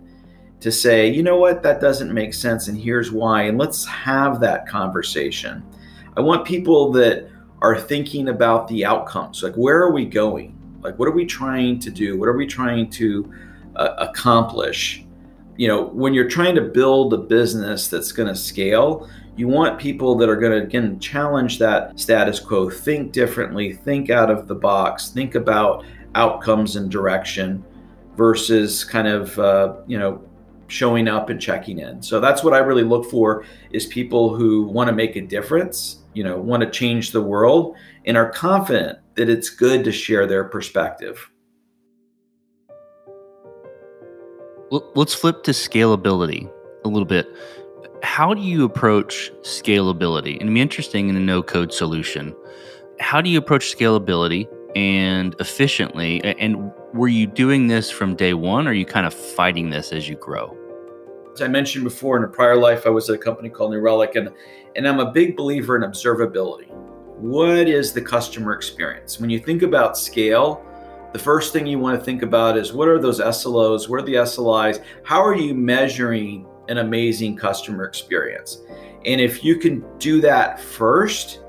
to 0.61 0.73
say, 0.73 1.09
you 1.09 1.23
know 1.23 1.37
what, 1.37 1.63
that 1.63 1.81
doesn't 1.81 2.13
make 2.13 2.33
sense, 2.33 2.69
and 2.69 2.79
here's 2.79 3.13
why, 3.13 3.43
and 3.43 3.59
let's 3.59 3.85
have 3.85 4.41
that 4.41 4.67
conversation. 4.67 5.63
I 6.17 6.21
want 6.21 6.47
people 6.47 6.91
that 6.93 7.29
are 7.61 7.79
thinking 7.79 8.29
about 8.29 8.67
the 8.69 8.85
outcomes, 8.85 9.43
like 9.43 9.55
where 9.55 9.83
are 9.83 9.93
we 9.93 10.05
going? 10.05 10.59
Like 10.81 10.99
what 10.99 11.09
are 11.09 11.13
we 11.13 11.27
trying 11.27 11.79
to 11.81 11.91
do? 11.91 12.19
What 12.19 12.29
are 12.29 12.37
we 12.37 12.47
trying 12.47 12.91
to 12.91 13.33
uh, 13.77 13.95
accomplish? 13.99 15.05
You 15.57 15.69
know, 15.69 15.85
when 15.85 16.15
you're 16.15 16.29
trying 16.29 16.55
to 16.57 16.63
build 16.63 17.15
a 17.15 17.19
business 17.19 17.89
that's 17.89 18.13
going 18.13 18.29
to 18.29 18.35
scale, 18.35 19.09
you 19.37 19.49
want 19.49 19.81
people 19.81 20.15
that 20.17 20.29
are 20.29 20.37
going 20.37 20.53
to, 20.53 20.65
again, 20.65 20.99
challenge 21.01 21.59
that 21.59 21.99
status 21.99 22.39
quo, 22.39 22.71
think 22.71 23.13
differently, 23.13 23.73
think 23.73 24.11
out 24.11 24.31
of 24.31 24.47
the 24.47 24.55
box, 24.55 25.11
think 25.11 25.35
about 25.35 25.85
outcomes 26.15 26.77
and 26.77 26.91
direction 26.91 27.65
versus 28.17 28.85
kind 28.85 29.09
of, 29.09 29.37
uh, 29.39 29.75
you 29.87 29.99
know, 29.99 30.23
showing 30.69 31.09
up 31.09 31.31
and 31.31 31.41
checking 31.41 31.79
in. 31.79 32.01
So 32.01 32.21
that's 32.21 32.45
what 32.45 32.55
I 32.55 32.59
really 32.59 32.85
look 32.85 33.11
for 33.11 33.45
is 33.73 33.87
people 33.87 34.35
who 34.35 34.63
want 34.63 34.89
to 34.89 34.95
make 34.95 35.17
a 35.17 35.21
difference, 35.21 36.05
you 36.15 36.23
know, 36.23 36.39
want 36.39 36.63
to 36.63 36.71
change 36.71 37.11
the 37.11 37.21
world 37.21 37.77
and 38.05 38.17
are 38.17 38.31
confident 38.31 38.99
that 39.17 39.29
it's 39.29 39.51
good 39.51 39.85
to 39.85 39.93
share 39.93 40.27
their 40.27 40.45
perspective. 40.45 41.31
Let's 44.71 45.15
flip 45.15 45.43
to 45.45 45.51
scalability 45.51 46.51
a 46.85 46.89
little 46.89 47.07
bit 47.07 47.29
how 48.05 48.35
do 48.35 48.43
you 48.43 48.65
approach 48.65 49.33
scalability? 49.41 50.39
And 50.41 50.53
be 50.53 50.61
interesting 50.61 51.09
in 51.09 51.17
a 51.17 51.21
no 51.21 51.43
code 51.43 51.73
solution. 51.73 52.37
How 53.01 53.21
do 53.23 53.31
you 53.31 53.39
approach 53.39 53.75
scalability 53.75 54.47
and 54.77 55.35
efficiently? 55.41 56.23
And 56.23 56.71
were 56.93 57.09
you 57.09 57.27
doing 57.27 57.67
this 57.67 57.91
from 57.91 58.15
day 58.15 58.35
one, 58.35 58.67
or 58.69 58.71
are 58.71 58.75
you 58.75 58.85
kind 58.85 59.07
of 59.07 59.15
fighting 59.15 59.71
this 59.71 59.91
as 59.91 60.07
you 60.09 60.17
grow? 60.17 60.57
As 61.33 61.41
I 61.41 61.49
mentioned 61.49 61.83
before, 61.83 62.19
in 62.19 62.25
a 62.25 62.29
prior 62.29 62.57
life, 62.57 62.87
I 62.87 62.91
was 62.91 63.09
at 63.09 63.17
a 63.17 63.19
company 63.19 63.49
called 63.49 63.73
New 63.73 63.81
Relic, 63.81 64.15
and, 64.17 64.29
and 64.77 64.87
I'm 64.87 65.01
a 65.01 65.11
big 65.11 65.35
believer 65.35 65.75
in 65.75 65.83
observability. 65.83 66.71
What 67.17 67.69
is 67.69 67.93
the 67.93 68.03
customer 68.03 68.53
experience? 68.53 69.19
When 69.19 69.31
you 69.31 69.39
think 69.39 69.63
about 69.63 69.97
scale, 69.97 70.63
the 71.15 71.19
first 71.19 71.53
thing 71.53 71.67
you 71.67 71.79
want 71.79 71.99
to 71.99 72.05
think 72.05 72.23
about 72.23 72.59
is 72.59 72.73
what 72.73 72.87
are 72.87 73.01
those 73.01 73.19
SLOs? 73.19 73.89
What 73.89 74.01
are 74.01 74.05
the 74.05 74.15
SLIs? 74.15 74.85
How 75.05 75.25
are 75.25 75.35
you 75.35 75.55
measuring 75.55 76.47
an 76.69 76.79
amazing 76.79 77.37
customer 77.37 77.85
experience. 77.85 78.63
And 79.05 79.21
if 79.21 79.45
you 79.45 79.57
can 79.57 79.85
do 79.99 80.21
that 80.23 80.59
first, 80.61 81.41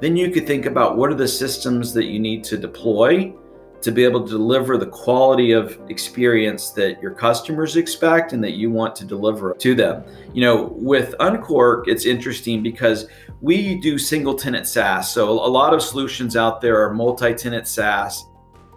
then 0.00 0.16
you 0.16 0.30
could 0.30 0.46
think 0.46 0.66
about 0.66 0.96
what 0.96 1.10
are 1.10 1.14
the 1.14 1.28
systems 1.28 1.94
that 1.94 2.06
you 2.06 2.18
need 2.18 2.44
to 2.44 2.56
deploy 2.56 3.32
to 3.84 3.92
be 3.92 4.02
able 4.02 4.22
to 4.22 4.30
deliver 4.30 4.78
the 4.78 4.86
quality 4.86 5.52
of 5.52 5.78
experience 5.90 6.70
that 6.70 7.02
your 7.02 7.10
customers 7.10 7.76
expect 7.76 8.32
and 8.32 8.42
that 8.42 8.52
you 8.52 8.70
want 8.70 8.96
to 8.96 9.04
deliver 9.04 9.54
to 9.58 9.74
them. 9.74 10.02
You 10.32 10.40
know, 10.40 10.72
with 10.72 11.14
Unqork, 11.20 11.84
it's 11.86 12.06
interesting 12.06 12.62
because 12.62 13.06
we 13.42 13.78
do 13.80 13.98
single 13.98 14.34
tenant 14.34 14.66
SaaS. 14.66 15.10
So 15.10 15.28
a 15.28 15.50
lot 15.50 15.74
of 15.74 15.82
solutions 15.82 16.34
out 16.34 16.62
there 16.62 16.82
are 16.82 16.94
multi 16.94 17.34
tenant 17.34 17.68
SaaS. 17.68 18.24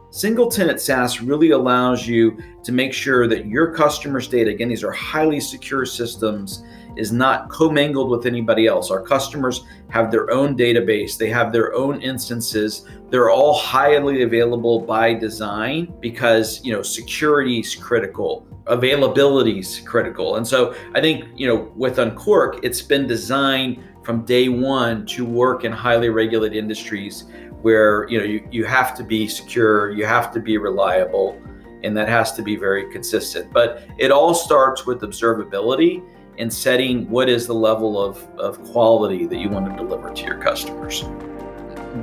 Single 0.09 0.49
tenant 0.49 0.79
SaaS 0.79 1.21
really 1.21 1.51
allows 1.51 2.07
you 2.07 2.37
to 2.63 2.71
make 2.71 2.93
sure 2.93 3.27
that 3.27 3.45
your 3.45 3.73
customers' 3.73 4.27
data, 4.27 4.49
again, 4.49 4.69
these 4.69 4.83
are 4.83 4.91
highly 4.91 5.39
secure 5.39 5.85
systems, 5.85 6.63
is 6.95 7.11
not 7.11 7.49
commingled 7.49 8.09
with 8.09 8.25
anybody 8.25 8.67
else. 8.67 8.89
Our 8.89 9.01
customers 9.01 9.65
have 9.89 10.09
their 10.09 10.31
own 10.31 10.57
database, 10.57 11.17
they 11.17 11.29
have 11.29 11.51
their 11.51 11.73
own 11.73 12.01
instances. 12.01 12.85
They're 13.09 13.29
all 13.29 13.53
highly 13.53 14.23
available 14.23 14.81
by 14.81 15.13
design 15.13 15.93
because, 15.99 16.63
you 16.63 16.73
know, 16.73 16.81
security 16.81 17.59
is 17.59 17.75
critical, 17.75 18.47
availability 18.65 19.59
is 19.59 19.81
critical. 19.85 20.37
And 20.37 20.47
so 20.47 20.73
I 20.95 21.01
think, 21.01 21.25
you 21.35 21.47
know, 21.47 21.71
with 21.75 21.97
Unqork, 21.97 22.61
it's 22.63 22.81
been 22.81 23.07
designed 23.07 23.83
from 24.03 24.23
day 24.23 24.47
one 24.47 25.05
to 25.05 25.25
work 25.25 25.65
in 25.65 25.71
highly 25.71 26.09
regulated 26.09 26.57
industries 26.57 27.25
where 27.61 28.07
you 28.09 28.19
know 28.19 28.25
you, 28.25 28.47
you 28.51 28.65
have 28.65 28.95
to 28.95 29.03
be 29.03 29.27
secure, 29.27 29.91
you 29.91 30.05
have 30.05 30.31
to 30.33 30.39
be 30.39 30.57
reliable, 30.57 31.41
and 31.83 31.95
that 31.97 32.07
has 32.07 32.33
to 32.33 32.41
be 32.41 32.55
very 32.55 32.91
consistent. 32.91 33.51
But 33.51 33.87
it 33.97 34.11
all 34.11 34.33
starts 34.33 34.85
with 34.85 35.01
observability 35.01 36.03
and 36.37 36.53
setting 36.53 37.09
what 37.09 37.29
is 37.29 37.47
the 37.47 37.55
level 37.55 38.01
of, 38.01 38.23
of 38.37 38.63
quality 38.63 39.25
that 39.25 39.37
you 39.37 39.49
want 39.49 39.69
to 39.69 39.75
deliver 39.75 40.13
to 40.13 40.23
your 40.23 40.37
customers. 40.37 41.03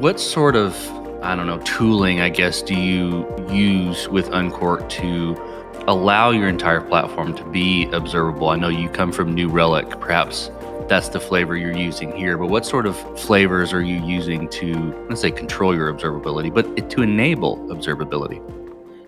What 0.00 0.18
sort 0.18 0.56
of 0.56 0.74
I 1.24 1.34
don't 1.34 1.46
know, 1.46 1.58
tooling, 1.60 2.20
I 2.20 2.28
guess, 2.28 2.60
do 2.60 2.74
you 2.74 3.26
use 3.48 4.10
with 4.10 4.28
Unqork 4.28 4.90
to 4.90 5.34
allow 5.88 6.32
your 6.32 6.48
entire 6.48 6.82
platform 6.82 7.34
to 7.36 7.44
be 7.44 7.86
observable? 7.92 8.50
I 8.50 8.56
know 8.56 8.68
you 8.68 8.90
come 8.90 9.10
from 9.10 9.34
New 9.34 9.48
Relic, 9.48 9.88
perhaps 9.88 10.50
that's 10.88 11.08
the 11.08 11.20
flavor 11.20 11.56
you're 11.56 11.76
using 11.76 12.14
here, 12.14 12.36
but 12.36 12.48
what 12.48 12.66
sort 12.66 12.86
of 12.86 12.96
flavors 13.18 13.72
are 13.72 13.82
you 13.82 14.04
using 14.04 14.48
to, 14.50 15.06
let's 15.08 15.20
say, 15.20 15.30
control 15.30 15.74
your 15.74 15.92
observability, 15.92 16.52
but 16.52 16.90
to 16.90 17.02
enable 17.02 17.58
observability? 17.68 18.42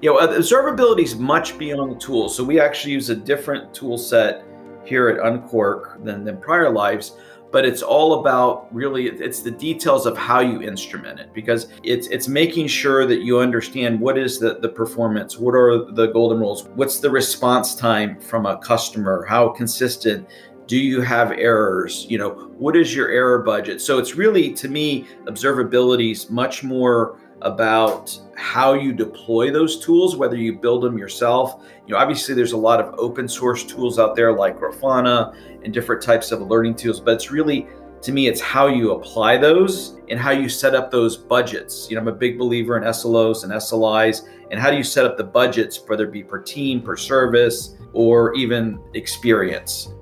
Yeah, 0.01 0.11
well, 0.11 0.29
observability 0.29 1.03
is 1.03 1.17
much 1.17 1.59
beyond 1.59 1.93
the 1.93 1.99
tool. 1.99 2.29
So 2.29 2.45
we 2.45 2.61
actually 2.61 2.93
use 2.93 3.11
a 3.11 3.17
different 3.17 3.75
tool 3.75 3.99
set 3.99 4.45
here 4.85 5.09
at 5.09 5.21
Unqork 5.21 6.03
than, 6.05 6.25
than 6.25 6.39
prior 6.39 6.71
lives 6.71 7.17
but 7.53 7.65
it's 7.65 7.83
all 7.83 8.21
about 8.21 8.73
really 8.75 9.07
it's 9.07 9.41
the 9.41 9.51
details 9.51 10.05
of 10.05 10.17
how 10.17 10.41
you 10.41 10.63
instrument 10.63 11.19
it 11.19 11.33
because 11.33 11.69
it's 11.83 12.07
it's 12.09 12.29
making 12.29 12.67
sure 12.67 13.07
that 13.07 13.23
you 13.23 13.39
understand 13.39 13.99
what 14.01 14.19
is 14.19 14.39
the, 14.39 14.59
the 14.61 14.69
performance 14.69 15.39
what 15.39 15.55
are 15.55 15.91
the 15.93 16.07
golden 16.09 16.39
rules 16.39 16.65
what's 16.75 16.99
the 16.99 17.11
response 17.11 17.75
time 17.75 18.19
from 18.21 18.47
a 18.47 18.59
customer 18.59 19.25
how 19.25 19.49
consistent 19.49 20.29
do 20.67 20.77
you 20.77 21.01
have 21.01 21.33
errors 21.33 22.07
you 22.09 22.19
know 22.19 22.51
what 22.59 22.77
is 22.77 22.95
your 22.95 23.09
error 23.09 23.43
budget 23.43 23.81
so 23.81 23.99
it's 23.99 24.15
really 24.15 24.53
to 24.53 24.69
me 24.69 25.07
observability 25.27 26.13
is 26.13 26.31
much 26.31 26.63
more 26.63 27.19
about 27.43 28.19
how 28.37 28.75
you 28.75 28.93
deploy 28.93 29.51
those 29.51 29.79
tools, 29.79 30.17
whether 30.17 30.37
you 30.37 30.55
build 30.55 30.83
them 30.83 30.97
yourself. 30.99 31.63
You 31.87 31.95
know, 31.95 32.01
obviously 32.01 32.35
there's 32.35 32.53
a 32.53 32.57
lot 32.57 32.81
of 32.81 32.95
open 32.99 33.29
source 33.29 33.65
tools 33.65 33.99
out 33.99 34.17
there 34.17 34.33
like 34.33 34.59
Grafana 34.59 35.35
and 35.63 35.73
different 35.73 36.03
types 36.03 36.33
of 36.33 36.43
learning 36.43 36.77
tools, 36.77 37.01
but 37.01 37.15
it's 37.15 37.31
really 37.31 37.67
to 38.03 38.13
me 38.13 38.27
it's 38.27 38.41
how 38.41 38.67
you 38.67 38.93
apply 38.93 39.37
those 39.37 39.99
and 40.09 40.19
how 40.19 40.31
you 40.31 40.49
set 40.49 40.75
up 40.75 40.91
those 40.91 41.17
budgets. 41.17 41.89
You 41.91 41.97
know, 41.97 42.03
I'm 42.03 42.09
a 42.09 42.13
big 42.13 42.39
believer 42.39 42.77
in 42.77 42.85
SLOs 42.85 43.45
and 43.45 43.53
SLIs 43.53 44.29
and 44.51 44.61
how 44.61 44.71
do 44.71 44.77
you 44.77 44.85
set 44.85 45.05
up 45.05 45.17
the 45.17 45.25
budgets 45.25 45.81
whether 45.87 46.05
it 46.05 46.13
be 46.13 46.23
per 46.23 46.39
team, 46.39 46.81
per 46.83 46.97
service, 46.97 47.77
or 47.93 48.35
even 48.35 48.79
experience. 48.95 49.93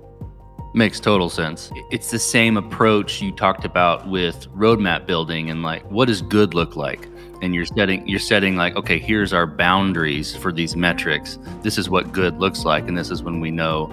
Makes 0.74 1.00
total 1.00 1.30
sense. 1.30 1.70
It's 1.90 2.10
the 2.10 2.18
same 2.18 2.56
approach 2.56 3.22
you 3.22 3.30
talked 3.32 3.64
about 3.64 4.08
with 4.08 4.48
roadmap 4.54 5.06
building 5.06 5.48
and 5.48 5.62
like 5.62 5.88
what 5.90 6.08
does 6.08 6.20
good 6.20 6.54
look 6.54 6.76
like? 6.76 7.08
and 7.42 7.54
you're 7.54 7.66
setting 7.66 8.06
you're 8.08 8.18
setting 8.18 8.56
like 8.56 8.74
okay 8.74 8.98
here's 8.98 9.32
our 9.32 9.46
boundaries 9.46 10.34
for 10.34 10.50
these 10.50 10.74
metrics. 10.74 11.38
This 11.62 11.78
is 11.78 11.90
what 11.90 12.12
good 12.12 12.38
looks 12.38 12.64
like 12.64 12.88
and 12.88 12.96
this 12.96 13.10
is 13.10 13.22
when 13.22 13.38
we 13.40 13.50
know 13.50 13.90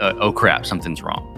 uh, 0.00 0.14
oh 0.20 0.32
crap 0.32 0.64
something's 0.64 1.02
wrong. 1.02 1.28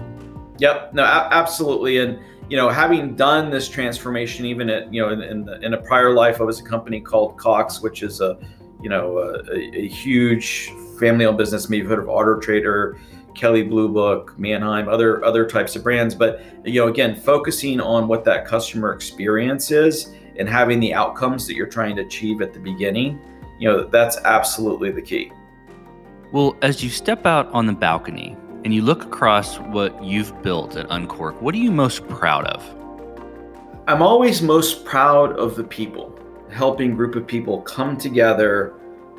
Yep. 0.59 0.93
No 0.93 1.03
a- 1.03 1.29
absolutely. 1.31 1.97
And 1.97 2.19
you 2.49 2.57
know 2.57 2.69
having 2.69 3.15
done 3.15 3.49
this 3.49 3.67
transformation 3.67 4.45
even 4.45 4.69
at 4.69 4.93
you 4.93 5.01
know 5.01 5.09
in, 5.09 5.21
in, 5.23 5.49
in, 5.63 5.73
a 5.73 5.81
prior 5.81 6.13
life 6.13 6.39
i 6.39 6.43
was 6.43 6.59
a 6.59 6.63
company 6.63 7.01
called 7.01 7.35
cox 7.37 7.81
which 7.81 8.03
is 8.03 8.21
a 8.21 8.37
you 8.83 8.87
know 8.87 9.17
a, 9.17 9.75
a 9.75 9.87
huge 9.87 10.71
family-owned 10.99 11.39
business 11.39 11.69
maybe 11.69 11.81
you've 11.81 11.89
heard 11.89 11.97
of 11.97 12.07
auto 12.07 12.39
trader 12.39 12.99
Kelley 13.35 13.63
Blue 13.63 13.89
Book, 13.89 14.37
Mannheim, 14.37 14.87
other 14.87 15.23
other 15.23 15.47
types 15.47 15.75
of 15.75 15.83
brands. 15.83 16.15
But 16.15 16.41
you 16.65 16.81
know, 16.81 16.87
again, 16.87 17.15
focusing 17.15 17.79
on 17.79 18.07
what 18.07 18.23
that 18.25 18.45
customer 18.45 18.93
experience 18.93 19.71
is 19.71 20.13
and 20.37 20.49
having 20.49 20.79
the 20.79 20.93
outcomes 20.93 21.47
that 21.47 21.55
you're 21.55 21.67
trying 21.67 21.95
to 21.97 22.01
achieve 22.01 22.41
at 22.41 22.53
the 22.53 22.59
beginning, 22.59 23.19
you 23.59 23.69
know, 23.69 23.83
that's 23.83 24.17
absolutely 24.25 24.91
the 24.91 25.01
key. 25.01 25.31
Well, 26.31 26.55
as 26.61 26.83
you 26.83 26.89
step 26.89 27.25
out 27.25 27.47
on 27.53 27.65
the 27.65 27.73
balcony 27.73 28.35
and 28.63 28.73
you 28.73 28.81
look 28.81 29.03
across 29.03 29.57
what 29.59 30.03
you've 30.03 30.41
built 30.41 30.75
at 30.75 30.89
Unqork, 30.89 31.41
what 31.41 31.55
are 31.55 31.59
you 31.59 31.71
most 31.71 32.07
proud 32.07 32.45
of? 32.47 32.63
I'm 33.87 34.01
always 34.01 34.41
most 34.41 34.83
proud 34.83 35.37
of 35.37 35.55
the 35.55 35.63
people, 35.63 36.17
helping 36.51 36.95
group 36.95 37.15
of 37.15 37.27
people 37.27 37.61
come 37.61 37.97
together 37.97 38.73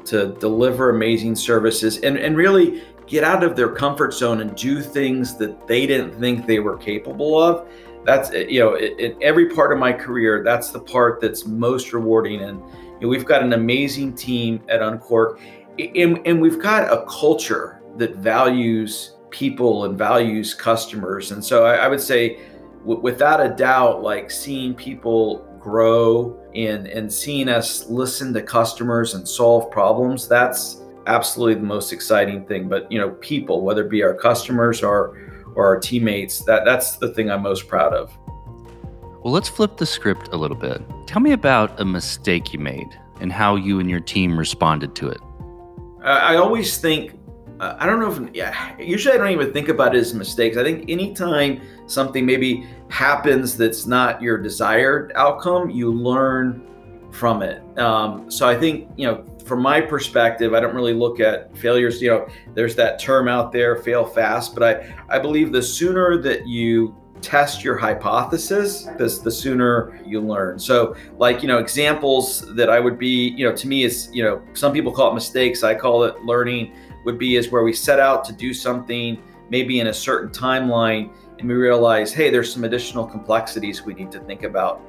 to 0.07 0.35
deliver 0.35 0.90
amazing 0.90 1.37
services 1.37 1.98
and, 1.98 2.16
and 2.16 2.37
really 2.37 2.83
get 3.06 3.24
out 3.24 3.42
of 3.44 3.56
their 3.56 3.68
comfort 3.68 4.12
zone 4.12 4.40
and 4.40 4.56
do 4.56 4.80
things 4.80 5.36
that 5.36 5.66
they 5.66 5.86
didn't 5.86 6.18
think 6.18 6.46
they 6.46 6.58
were 6.58 6.76
capable 6.76 7.40
of. 7.40 7.68
That's 8.04 8.30
eh, 8.30 8.46
you 8.48 8.60
know 8.60 8.76
in 8.76 9.16
every 9.22 9.50
part 9.50 9.72
of 9.72 9.78
my 9.78 9.92
career 9.92 10.42
that's 10.44 10.70
the 10.70 10.80
part 10.80 11.20
that's 11.20 11.46
most 11.46 11.92
rewarding. 11.92 12.42
And 12.42 12.58
you 12.60 12.98
know, 13.02 13.08
we've 13.08 13.26
got 13.26 13.42
an 13.42 13.52
amazing 13.52 14.14
team 14.14 14.62
at 14.68 14.80
unqork 14.80 15.38
and, 15.78 16.26
and 16.26 16.40
we've 16.40 16.60
got 16.60 16.90
a 16.90 17.04
culture 17.06 17.82
that 17.96 18.16
values 18.16 19.16
people 19.30 19.84
and 19.84 19.98
values 19.98 20.54
customers. 20.54 21.32
And 21.32 21.44
so 21.44 21.66
i, 21.66 21.74
I 21.76 21.88
would 21.88 22.00
say 22.00 22.40
w- 22.80 23.00
without 23.00 23.44
a 23.44 23.48
doubt 23.48 24.02
like 24.02 24.30
seeing 24.30 24.74
people 24.74 25.46
grow 25.60 26.40
and 26.54 26.86
and 26.86 27.12
seeing 27.12 27.48
us 27.48 27.86
listen 27.88 28.32
to 28.32 28.40
customers 28.40 29.14
and 29.14 29.28
solve 29.28 29.68
problems 29.70 30.28
that's 30.28 30.82
absolutely 31.06 31.54
the 31.54 31.66
most 31.66 31.92
exciting 31.92 32.44
thing 32.46 32.68
but 32.68 32.90
you 32.90 32.98
know 32.98 33.10
people 33.20 33.62
whether 33.62 33.84
it 33.84 33.90
be 33.90 34.02
our 34.02 34.14
customers 34.14 34.82
or 34.82 35.16
or 35.56 35.66
our 35.66 35.80
teammates. 35.80 36.44
That 36.44 36.64
that's 36.64 36.98
the 36.98 37.08
thing 37.08 37.30
I'm 37.30 37.42
most 37.42 37.66
proud 37.66 37.92
of. 37.92 38.16
Well, 39.24 39.32
let's 39.32 39.48
flip 39.48 39.76
the 39.76 39.86
script 39.86 40.28
a 40.32 40.36
little 40.36 40.56
bit. 40.56 40.80
Tell 41.06 41.20
me 41.20 41.32
about 41.32 41.80
a 41.80 41.84
mistake 41.84 42.52
you 42.52 42.60
made 42.60 42.86
and 43.20 43.32
how 43.32 43.56
you 43.56 43.80
and 43.80 43.90
your 43.90 43.98
team 43.98 44.38
responded 44.38 44.94
to 44.96 45.08
it. 45.08 45.20
I 46.02 46.36
always 46.36 46.78
think 46.78 47.18
uh, 47.58 47.74
I 47.78 47.86
don't 47.86 47.98
know 47.98 48.12
if 48.12 48.34
yeah. 48.34 48.78
Usually, 48.78 49.14
I 49.14 49.18
don't 49.18 49.30
even 49.30 49.52
think 49.52 49.68
about 49.68 49.96
it 49.96 49.98
as 49.98 50.14
mistakes. 50.14 50.56
I 50.56 50.62
think 50.62 50.88
anytime 50.88 51.60
something 51.86 52.24
maybe 52.24 52.66
happens 52.88 53.56
that's 53.56 53.86
not 53.86 54.22
your 54.22 54.38
desired 54.38 55.10
outcome, 55.16 55.70
you 55.70 55.92
learn 55.92 56.62
from 57.10 57.42
it. 57.42 57.62
Um, 57.78 58.30
so 58.30 58.46
I 58.46 58.54
think 58.54 58.90
you 58.96 59.06
know 59.06 59.24
from 59.46 59.62
my 59.62 59.80
perspective, 59.80 60.54
I 60.54 60.61
don't 60.61 60.74
really 60.74 60.92
look 60.92 61.20
at 61.20 61.56
failures. 61.56 62.02
You 62.02 62.11
know, 62.11 62.28
there's 62.54 62.74
that 62.76 62.98
term 62.98 63.28
out 63.28 63.52
there, 63.52 63.76
fail 63.76 64.04
fast, 64.04 64.54
but 64.54 64.62
I, 64.62 64.96
I 65.09 65.18
believe 65.18 65.52
the 65.52 65.62
sooner 65.62 66.20
that 66.22 66.46
you 66.46 66.96
test 67.22 67.64
your 67.64 67.76
hypothesis, 67.76 68.85
the, 68.98 69.20
the 69.24 69.30
sooner 69.30 70.00
you 70.04 70.20
learn. 70.20 70.59
So, 70.59 70.96
like, 71.16 71.42
you 71.42 71.48
know, 71.48 71.59
examples 71.59 72.54
that 72.56 72.68
I 72.68 72.80
would 72.80 72.98
be, 72.98 73.28
you 73.30 73.48
know, 73.48 73.54
to 73.56 73.68
me 73.68 73.85
is, 73.85 74.11
you 74.12 74.22
know, 74.22 74.42
some 74.52 74.72
people 74.72 74.92
call 74.92 75.12
it 75.12 75.14
mistakes. 75.14 75.62
I 75.62 75.74
call 75.74 76.04
it 76.04 76.24
learning 76.24 76.74
would 77.04 77.18
be 77.18 77.37
is 77.37 77.50
where 77.50 77.62
we 77.62 77.72
set 77.72 78.00
out 78.00 78.24
to 78.24 78.32
do 78.32 78.52
something 78.52 79.22
maybe 79.48 79.78
in 79.78 79.87
a 79.87 79.94
certain 79.94 80.30
timeline 80.30 81.12
and 81.38 81.48
we 81.48 81.54
realize, 81.54 82.12
hey, 82.12 82.30
there's 82.30 82.52
some 82.52 82.64
additional 82.64 83.06
complexities 83.06 83.82
we 83.82 83.94
need 83.94 84.11
to 84.11 84.20
think 84.20 84.42
about 84.42 84.82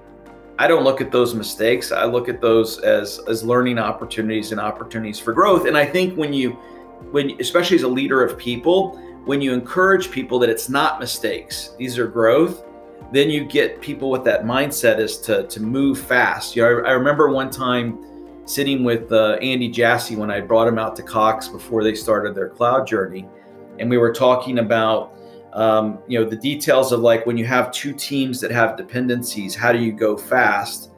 I 0.59 0.67
don't 0.67 0.83
look 0.83 1.01
at 1.01 1.11
those 1.11 1.35
mistakes. 1.35 1.91
I 1.91 2.05
look 2.05 2.29
at 2.29 2.41
those 2.41 2.79
as 2.79 3.19
as 3.27 3.43
learning 3.43 3.77
opportunities 3.77 4.51
and 4.51 4.59
opportunities 4.59 5.19
for 5.19 5.31
growth. 5.31 5.67
And 5.67 5.77
I 5.77 5.85
think 5.85 6.15
when 6.15 6.33
you 6.33 6.51
when 7.11 7.39
especially 7.39 7.75
as 7.75 7.83
a 7.83 7.87
leader 7.87 8.23
of 8.23 8.37
people, 8.37 8.97
when 9.25 9.41
you 9.41 9.53
encourage 9.53 10.09
people 10.09 10.39
that 10.39 10.49
it's 10.49 10.67
not 10.67 10.99
mistakes, 10.99 11.75
these 11.77 11.99
are 11.99 12.07
growth, 12.07 12.63
then 13.11 13.29
you 13.29 13.45
get 13.45 13.81
people 13.81 14.09
with 14.09 14.23
that 14.23 14.45
mindset 14.45 14.99
is 14.99 15.19
to 15.19 15.45
to 15.47 15.61
move 15.61 15.99
fast. 15.99 16.55
You 16.55 16.63
know, 16.63 16.79
I, 16.79 16.89
I 16.89 16.91
remember 16.93 17.29
one 17.29 17.51
time 17.51 18.03
sitting 18.45 18.83
with 18.83 19.11
uh, 19.11 19.33
Andy 19.41 19.69
Jassy 19.69 20.15
when 20.15 20.31
I 20.31 20.39
brought 20.41 20.67
him 20.67 20.79
out 20.79 20.95
to 20.95 21.03
Cox 21.03 21.49
before 21.49 21.83
they 21.83 21.93
started 21.93 22.33
their 22.33 22.49
cloud 22.49 22.87
journey, 22.87 23.27
and 23.77 23.89
we 23.89 23.97
were 23.97 24.13
talking 24.13 24.59
about 24.59 25.16
um, 25.57 25.97
you 26.07 26.19
know 26.19 26.29
the 26.29 26.35
details 26.35 26.91
of 26.91 26.99
like 26.99 27.25
when 27.25 27.35
you 27.35 27.45
have 27.45 27.71
two 27.71 27.91
teams 27.91 28.39
that 28.41 28.51
have 28.51 28.77
dependencies 28.77 29.55
how 29.55 29.73
do 29.73 29.79
you 29.79 29.91
go 29.91 30.15
fast? 30.15 30.91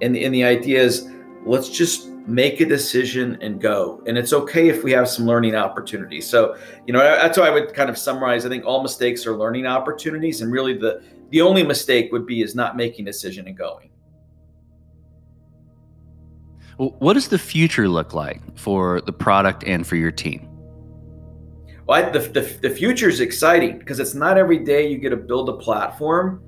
And, 0.00 0.16
and 0.16 0.34
the 0.34 0.42
idea 0.42 0.82
is 0.82 1.08
let's 1.44 1.68
just 1.68 2.08
make 2.26 2.60
a 2.60 2.64
decision 2.64 3.38
and 3.40 3.60
go. 3.60 4.02
And 4.06 4.18
it's 4.18 4.32
okay 4.32 4.68
if 4.68 4.82
we 4.82 4.90
have 4.92 5.08
some 5.08 5.26
learning 5.26 5.54
opportunities. 5.54 6.26
So 6.26 6.56
you 6.86 6.94
know 6.94 7.00
that's 7.00 7.36
how 7.36 7.44
i 7.44 7.50
would 7.50 7.74
kind 7.74 7.90
of 7.90 7.98
summarize. 7.98 8.46
I 8.46 8.48
think 8.48 8.64
all 8.64 8.82
mistakes 8.82 9.26
are 9.26 9.36
learning 9.36 9.66
opportunities 9.66 10.40
and 10.40 10.50
really 10.50 10.76
the 10.76 11.02
the 11.30 11.42
only 11.42 11.62
mistake 11.62 12.10
would 12.10 12.24
be 12.24 12.40
is 12.40 12.54
not 12.54 12.74
making 12.74 13.06
a 13.06 13.12
decision 13.12 13.46
and 13.46 13.56
going. 13.56 13.90
What 16.78 17.14
does 17.14 17.28
the 17.28 17.38
future 17.38 17.88
look 17.88 18.14
like 18.14 18.40
for 18.56 19.02
the 19.02 19.12
product 19.12 19.64
and 19.64 19.86
for 19.86 19.96
your 19.96 20.10
team 20.10 20.55
well, 21.86 22.04
I, 22.04 22.10
the, 22.10 22.18
the, 22.18 22.40
the 22.62 22.70
future 22.70 23.08
is 23.08 23.20
exciting 23.20 23.78
because 23.78 24.00
it's 24.00 24.14
not 24.14 24.36
every 24.36 24.58
day 24.58 24.88
you 24.88 24.98
get 24.98 25.10
to 25.10 25.16
build 25.16 25.48
a 25.48 25.52
platform 25.52 26.42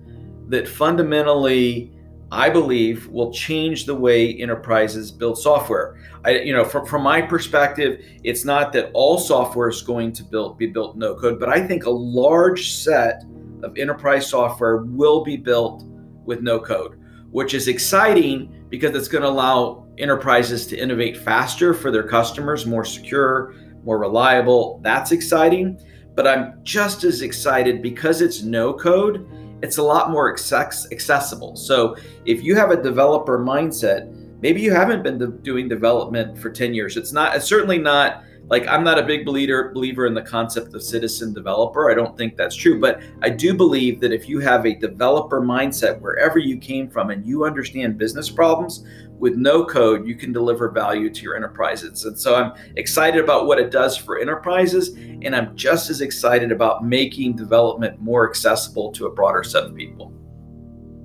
that 0.48 0.66
fundamentally, 0.66 1.92
I 2.33 2.51
believe, 2.51 3.07
will 3.09 3.33
change 3.33 3.87
the 3.87 3.94
way 3.94 4.35
enterprises 4.35 5.12
build 5.12 5.38
software. 5.38 6.01
I, 6.24 6.40
you 6.40 6.53
know, 6.53 6.64
from, 6.64 6.87
from 6.87 7.03
my 7.03 7.22
perspective, 7.22 8.05
it's 8.24 8.44
not 8.44 8.72
that 8.72 8.90
all 8.94 9.16
software 9.16 9.68
is 9.68 9.81
going 9.81 10.12
to 10.14 10.24
build, 10.24 10.59
be 10.59 10.66
built 10.66 10.96
no 10.96 11.14
code, 11.14 11.38
but 11.38 11.48
I 11.48 11.64
think 11.64 11.87
a 11.87 11.90
large 11.90 12.72
set 12.72 13.22
of 13.62 13.79
enterprise 13.79 14.29
software 14.29 14.79
will 14.79 15.22
be 15.22 15.37
built 15.37 15.85
with 16.24 16.40
no 16.42 16.59
code, 16.59 17.01
which 17.31 17.55
is 17.55 17.68
exciting 17.68 18.66
because 18.70 18.94
it's 18.96 19.09
going 19.09 19.22
to 19.22 19.29
allow 19.29 19.87
enterprises 19.98 20.66
to 20.66 20.77
innovate 20.77 21.16
faster 21.16 21.72
for 21.72 21.90
their 21.90 22.03
customers, 22.03 22.66
more 22.66 22.85
secure, 22.85 23.55
more 23.88 23.98
reliable. 23.98 24.81
That's 24.83 25.12
exciting. 25.12 25.81
But 26.14 26.27
I'm 26.29 26.61
just 26.62 27.05
as 27.05 27.22
excited 27.22 27.81
because 27.81 28.20
it's 28.20 28.42
no 28.42 28.74
code, 28.74 29.27
it's 29.62 29.79
a 29.79 29.83
lot 29.83 30.11
more 30.11 30.31
accessible. 30.31 31.57
So 31.57 31.96
if 32.27 32.44
you 32.44 32.55
have 32.55 32.70
a 32.70 32.81
developer 32.81 33.38
mindset, 33.38 34.12
maybe 34.42 34.61
you 34.61 34.72
haven't 34.72 35.03
been 35.03 35.40
doing 35.40 35.68
development 35.68 36.37
for 36.37 36.51
10 36.51 36.74
years. 36.74 36.98
It's 36.98 37.12
not, 37.12 37.35
it's 37.35 37.46
certainly 37.46 37.79
not 37.79 38.24
like 38.51 38.66
I'm 38.66 38.85
not 38.85 38.98
a 38.98 39.03
big 39.03 39.24
believer 39.24 39.72
believer 39.72 40.07
in 40.07 40.14
the 40.14 40.22
concept 40.22 40.74
of 40.74 40.83
citizen 40.83 41.33
developer. 41.33 41.90
I 41.90 41.94
don't 41.94 42.16
think 42.16 42.37
that's 42.37 42.57
true, 42.57 42.81
but 42.81 43.01
I 43.22 43.31
do 43.31 43.55
believe 43.55 44.01
that 44.01 44.12
if 44.12 44.29
you 44.29 44.38
have 44.40 44.66
a 44.66 44.74
developer 44.74 45.40
mindset 45.40 46.01
wherever 46.01 46.38
you 46.38 46.59
came 46.59 46.88
from 46.88 47.11
and 47.11 47.27
you 47.27 47.44
understand 47.44 47.98
business 47.98 48.31
problems 48.31 48.85
with 49.18 49.37
no 49.37 49.64
code, 49.64 50.07
you 50.07 50.14
can 50.14 50.33
deliver 50.33 50.70
value 50.70 51.11
to 51.11 51.22
your 51.22 51.37
enterprises. 51.37 52.04
And 52.04 52.18
so 52.18 52.35
I'm 52.35 52.52
excited 52.76 53.22
about 53.22 53.46
what 53.46 53.59
it 53.59 53.70
does 53.70 53.96
for 53.96 54.18
enterprises 54.18 54.90
and 54.96 55.35
I'm 55.35 55.57
just 55.57 55.90
as 55.90 56.00
excited 56.00 56.52
about 56.52 56.85
making 56.85 57.37
development 57.37 58.00
more 58.00 58.28
accessible 58.28 58.92
to 58.92 59.07
a 59.07 59.11
broader 59.11 59.42
set 59.42 59.64
of 59.64 59.74
people. 59.74 60.12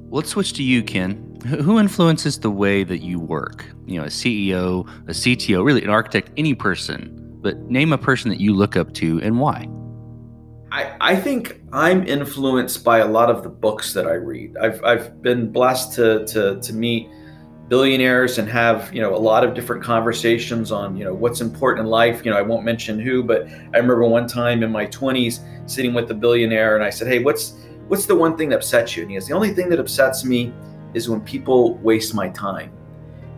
Let's 0.10 0.30
switch 0.30 0.54
to 0.54 0.64
you, 0.64 0.84
Ken. 0.84 1.40
Who 1.48 1.80
influences 1.80 2.40
the 2.40 2.52
way 2.52 2.84
that 2.84 3.00
you 3.00 3.20
work? 3.20 3.66
You 3.86 4.00
know, 4.00 4.06
a 4.06 4.10
CEO, 4.10 4.88
a 5.08 5.12
CTO, 5.12 5.66
really 5.66 5.84
an 5.84 5.90
architect, 5.90 6.30
any 6.38 6.54
person 6.54 7.20
but 7.44 7.70
name 7.70 7.94
a 7.94 7.98
person 7.98 8.30
that 8.30 8.40
you 8.40 8.56
look 8.56 8.76
up 8.76 8.94
to 8.94 9.22
and 9.22 9.40
why. 9.40 9.68
I, 10.72 10.96
I 11.02 11.16
think 11.16 11.62
I'm 11.72 12.08
influenced 12.08 12.84
by 12.84 13.00
a 13.00 13.06
lot 13.06 13.30
of 13.30 13.44
the 13.44 13.50
books 13.50 13.94
that 13.94 14.08
I 14.08 14.14
read. 14.14 14.58
I've, 14.58 14.84
I've 14.84 15.22
been 15.22 15.52
blessed 15.52 15.94
to, 15.94 16.26
to, 16.26 16.60
to 16.60 16.74
meet 16.74 17.10
billionaires 17.70 18.38
and 18.38 18.50
have 18.50 18.94
you 18.94 19.02
know 19.02 19.16
a 19.16 19.18
lot 19.18 19.44
of 19.44 19.54
different 19.54 19.82
conversations 19.82 20.72
on 20.72 20.98
you 20.98 21.04
know 21.04 21.14
what's 21.14 21.42
important 21.42 21.86
in 21.86 21.90
life. 21.90 22.26
You 22.26 22.32
know 22.32 22.38
i 22.38 22.42
won't 22.42 22.64
mention 22.64 23.00
who 23.00 23.24
but 23.24 23.48
i 23.48 23.78
remember 23.78 24.04
one 24.06 24.28
time 24.28 24.64
in 24.64 24.72
my 24.72 24.86
20s 24.88 25.40
sitting 25.70 25.94
with 25.94 26.12
a 26.12 26.14
billionaire 26.14 26.76
and 26.76 26.84
i 26.84 26.90
said 26.90 27.08
hey 27.08 27.20
what's 27.20 27.54
what's 27.88 28.06
the 28.06 28.16
one 28.16 28.38
thing 28.38 28.50
that 28.50 28.58
upsets 28.58 28.96
you? 28.96 29.04
And 29.04 29.12
he 29.12 29.18
goes 29.18 29.28
the 29.28 29.34
only 29.34 29.54
thing 29.54 29.70
that 29.70 29.80
upsets 29.80 30.26
me 30.26 30.54
is 30.94 31.10
when 31.10 31.22
people 31.22 31.76
waste 31.78 32.14
my 32.14 32.30
time. 32.30 32.72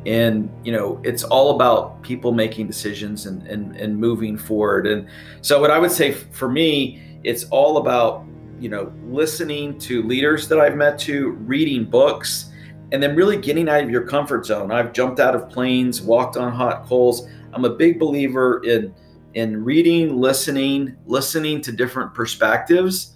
And 0.05 0.51
you 0.63 0.71
know 0.71 1.01
it's 1.03 1.23
all 1.23 1.55
about 1.55 2.01
people 2.03 2.31
making 2.31 2.67
decisions 2.67 3.25
and, 3.25 3.45
and 3.47 3.75
and 3.75 3.97
moving 3.97 4.37
forward. 4.37 4.85
And 4.85 5.07
so 5.41 5.59
what 5.59 5.71
i 5.71 5.79
would 5.79 5.91
say 5.91 6.11
for 6.11 6.49
me 6.49 7.01
it's 7.23 7.45
all 7.45 7.77
about 7.77 8.23
you 8.59 8.69
know 8.69 8.93
listening 9.07 9.79
to 9.79 10.03
leaders 10.03 10.47
that 10.47 10.59
i've 10.59 10.75
met 10.75 10.97
to 10.99 11.31
reading 11.31 11.83
books 11.83 12.51
and 12.91 13.01
then 13.01 13.15
really 13.15 13.37
getting 13.37 13.67
out 13.67 13.83
of 13.83 13.89
your 13.89 14.03
comfort 14.03 14.45
zone. 14.45 14.71
I've 14.71 14.93
jumped 14.93 15.19
out 15.19 15.35
of 15.35 15.49
planes 15.49 16.01
walked 16.01 16.37
on 16.37 16.53
hot 16.53 16.85
coals. 16.85 17.27
I'm 17.53 17.65
a 17.65 17.69
big 17.69 17.99
believer 17.99 18.61
in 18.63 18.93
in 19.33 19.63
reading 19.63 20.17
listening 20.17 20.95
listening 21.05 21.61
to 21.61 21.71
different 21.71 22.13
perspectives. 22.13 23.13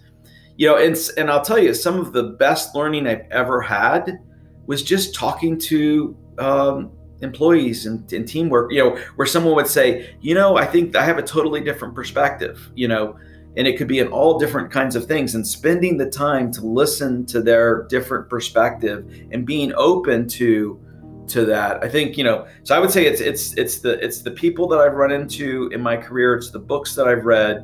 You 0.57 0.67
know 0.67 0.77
and 0.77 0.97
and 1.17 1.31
i'll 1.31 1.41
tell 1.41 1.57
you 1.57 1.73
some 1.73 2.01
of 2.01 2.11
the 2.11 2.23
best 2.23 2.75
learning 2.75 3.07
i've 3.07 3.25
ever 3.31 3.61
had 3.61 4.19
was 4.67 4.83
just 4.83 5.15
talking 5.15 5.57
to 5.57 6.17
um, 6.37 6.91
employees 7.21 7.85
and, 7.85 8.11
and 8.13 8.27
teamwork, 8.27 8.71
you 8.71 8.79
know, 8.83 8.97
where 9.15 9.25
someone 9.25 9.55
would 9.55 9.67
say, 9.67 10.15
you 10.21 10.35
know, 10.35 10.57
I 10.57 10.65
think 10.65 10.95
I 10.95 11.03
have 11.03 11.17
a 11.17 11.23
totally 11.23 11.61
different 11.61 11.95
perspective, 11.95 12.69
you 12.75 12.87
know, 12.87 13.17
and 13.59 13.67
it 13.67 13.77
could 13.77 13.89
be 13.89 13.99
in 13.99 14.07
all 14.07 14.39
different 14.39 14.71
kinds 14.71 14.95
of 14.95 15.05
things. 15.05 15.35
And 15.35 15.45
spending 15.45 15.97
the 15.97 16.09
time 16.09 16.49
to 16.53 16.65
listen 16.65 17.25
to 17.25 17.41
their 17.41 17.83
different 17.89 18.29
perspective 18.29 19.05
and 19.31 19.45
being 19.45 19.73
open 19.75 20.29
to 20.29 20.79
to 21.27 21.45
that. 21.45 21.83
I 21.83 21.89
think 21.89 22.17
you 22.17 22.23
know 22.23 22.47
so 22.63 22.75
i 22.75 22.79
would 22.79 22.89
say 22.89 23.05
it's 23.05 23.21
it's 23.21 23.53
it's 23.55 23.79
the 23.79 24.03
it's 24.03 24.23
the 24.23 24.31
people 24.31 24.67
that 24.69 24.79
i've 24.79 24.93
run 24.93 25.11
into 25.11 25.69
in 25.73 25.81
my 25.81 25.97
career. 25.97 26.35
It's 26.35 26.49
the 26.49 26.59
books 26.59 26.95
that 26.95 27.07
i've 27.07 27.25
read 27.25 27.57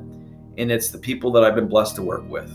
and 0.58 0.72
it's 0.72 0.90
the 0.90 1.00
people 1.00 1.32
that 1.32 1.44
i've 1.44 1.56
been 1.56 1.68
blessed 1.68 1.96
to 1.96 2.04
work 2.04 2.30
with. 2.30 2.52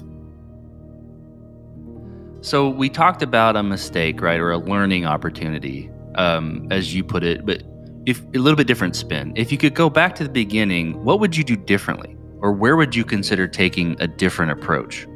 So 2.42 2.68
we 2.68 2.88
talked 2.90 3.22
about 3.22 3.56
a 3.56 3.62
mistake 3.62 4.20
right 4.20 4.38
or 4.38 4.52
a 4.52 4.58
learning 4.58 5.06
opportunity 5.06 5.90
um, 6.14 6.68
as 6.70 6.94
you 6.94 7.02
put 7.02 7.24
it, 7.24 7.44
but 7.44 7.62
if 8.06 8.22
a 8.34 8.38
little 8.38 8.56
bit 8.56 8.66
different 8.66 8.96
spin. 8.96 9.32
If 9.34 9.50
you 9.50 9.58
could 9.58 9.74
go 9.74 9.90
back 9.90 10.14
to 10.16 10.24
the 10.24 10.30
beginning, 10.30 11.04
what 11.04 11.20
would 11.20 11.36
you 11.36 11.44
do 11.44 11.56
differently, 11.56 12.16
or 12.40 12.52
where 12.52 12.76
would 12.76 12.94
you 12.94 13.04
consider 13.04 13.46
taking 13.46 14.00
a 14.00 14.06
different 14.06 14.52
approach? 14.52 15.06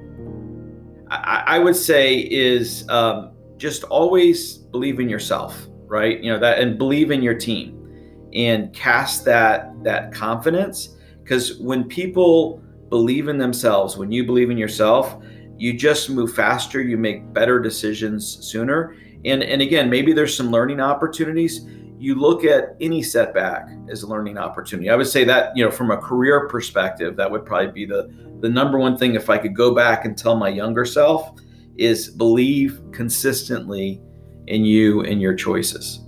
I, 1.10 1.44
I 1.46 1.58
would 1.58 1.76
say 1.76 2.18
is 2.18 2.88
um, 2.88 3.32
just 3.56 3.84
always 3.84 4.58
believe 4.58 5.00
in 5.00 5.08
yourself, 5.08 5.66
right? 5.86 6.20
You 6.22 6.32
know 6.32 6.38
that, 6.38 6.58
and 6.58 6.78
believe 6.78 7.10
in 7.10 7.22
your 7.22 7.34
team, 7.34 8.28
and 8.34 8.72
cast 8.72 9.24
that 9.24 9.72
that 9.84 10.12
confidence. 10.12 10.96
Because 11.22 11.58
when 11.58 11.84
people 11.84 12.62
believe 12.90 13.28
in 13.28 13.38
themselves, 13.38 13.96
when 13.96 14.12
you 14.12 14.24
believe 14.24 14.50
in 14.50 14.58
yourself, 14.58 15.16
you 15.56 15.72
just 15.72 16.10
move 16.10 16.34
faster. 16.34 16.82
You 16.82 16.98
make 16.98 17.32
better 17.32 17.60
decisions 17.60 18.38
sooner 18.46 18.96
and, 19.24 19.42
and 19.42 19.62
again, 19.62 19.88
maybe 19.88 20.12
there's 20.12 20.36
some 20.36 20.50
learning 20.50 20.80
opportunities. 20.80 21.66
You 21.98 22.16
look 22.16 22.44
at 22.44 22.76
any 22.80 23.02
setback 23.02 23.68
as 23.88 24.02
a 24.02 24.06
learning 24.06 24.36
opportunity. 24.36 24.90
I 24.90 24.96
would 24.96 25.06
say 25.06 25.24
that, 25.24 25.56
you 25.56 25.64
know, 25.64 25.70
from 25.70 25.90
a 25.90 25.96
career 25.96 26.48
perspective, 26.48 27.16
that 27.16 27.30
would 27.30 27.46
probably 27.46 27.72
be 27.72 27.86
the, 27.86 28.10
the 28.40 28.48
number 28.48 28.78
one 28.78 28.96
thing 28.98 29.14
if 29.14 29.30
I 29.30 29.38
could 29.38 29.54
go 29.54 29.74
back 29.74 30.04
and 30.04 30.18
tell 30.18 30.36
my 30.36 30.48
younger 30.48 30.84
self 30.84 31.38
is 31.76 32.10
believe 32.10 32.80
consistently 32.92 34.00
in 34.46 34.64
you 34.64 35.02
and 35.02 35.20
your 35.20 35.34
choices. 35.34 36.00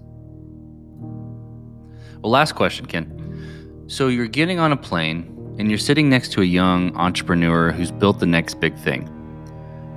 Well, 2.20 2.32
last 2.32 2.52
question, 2.52 2.86
Ken. 2.86 3.84
So 3.86 4.08
you're 4.08 4.26
getting 4.26 4.58
on 4.58 4.72
a 4.72 4.76
plane 4.76 5.32
and 5.58 5.70
you're 5.70 5.78
sitting 5.78 6.10
next 6.10 6.32
to 6.32 6.42
a 6.42 6.44
young 6.44 6.94
entrepreneur 6.96 7.70
who's 7.70 7.90
built 7.90 8.18
the 8.18 8.26
next 8.26 8.60
big 8.60 8.76
thing. 8.78 9.12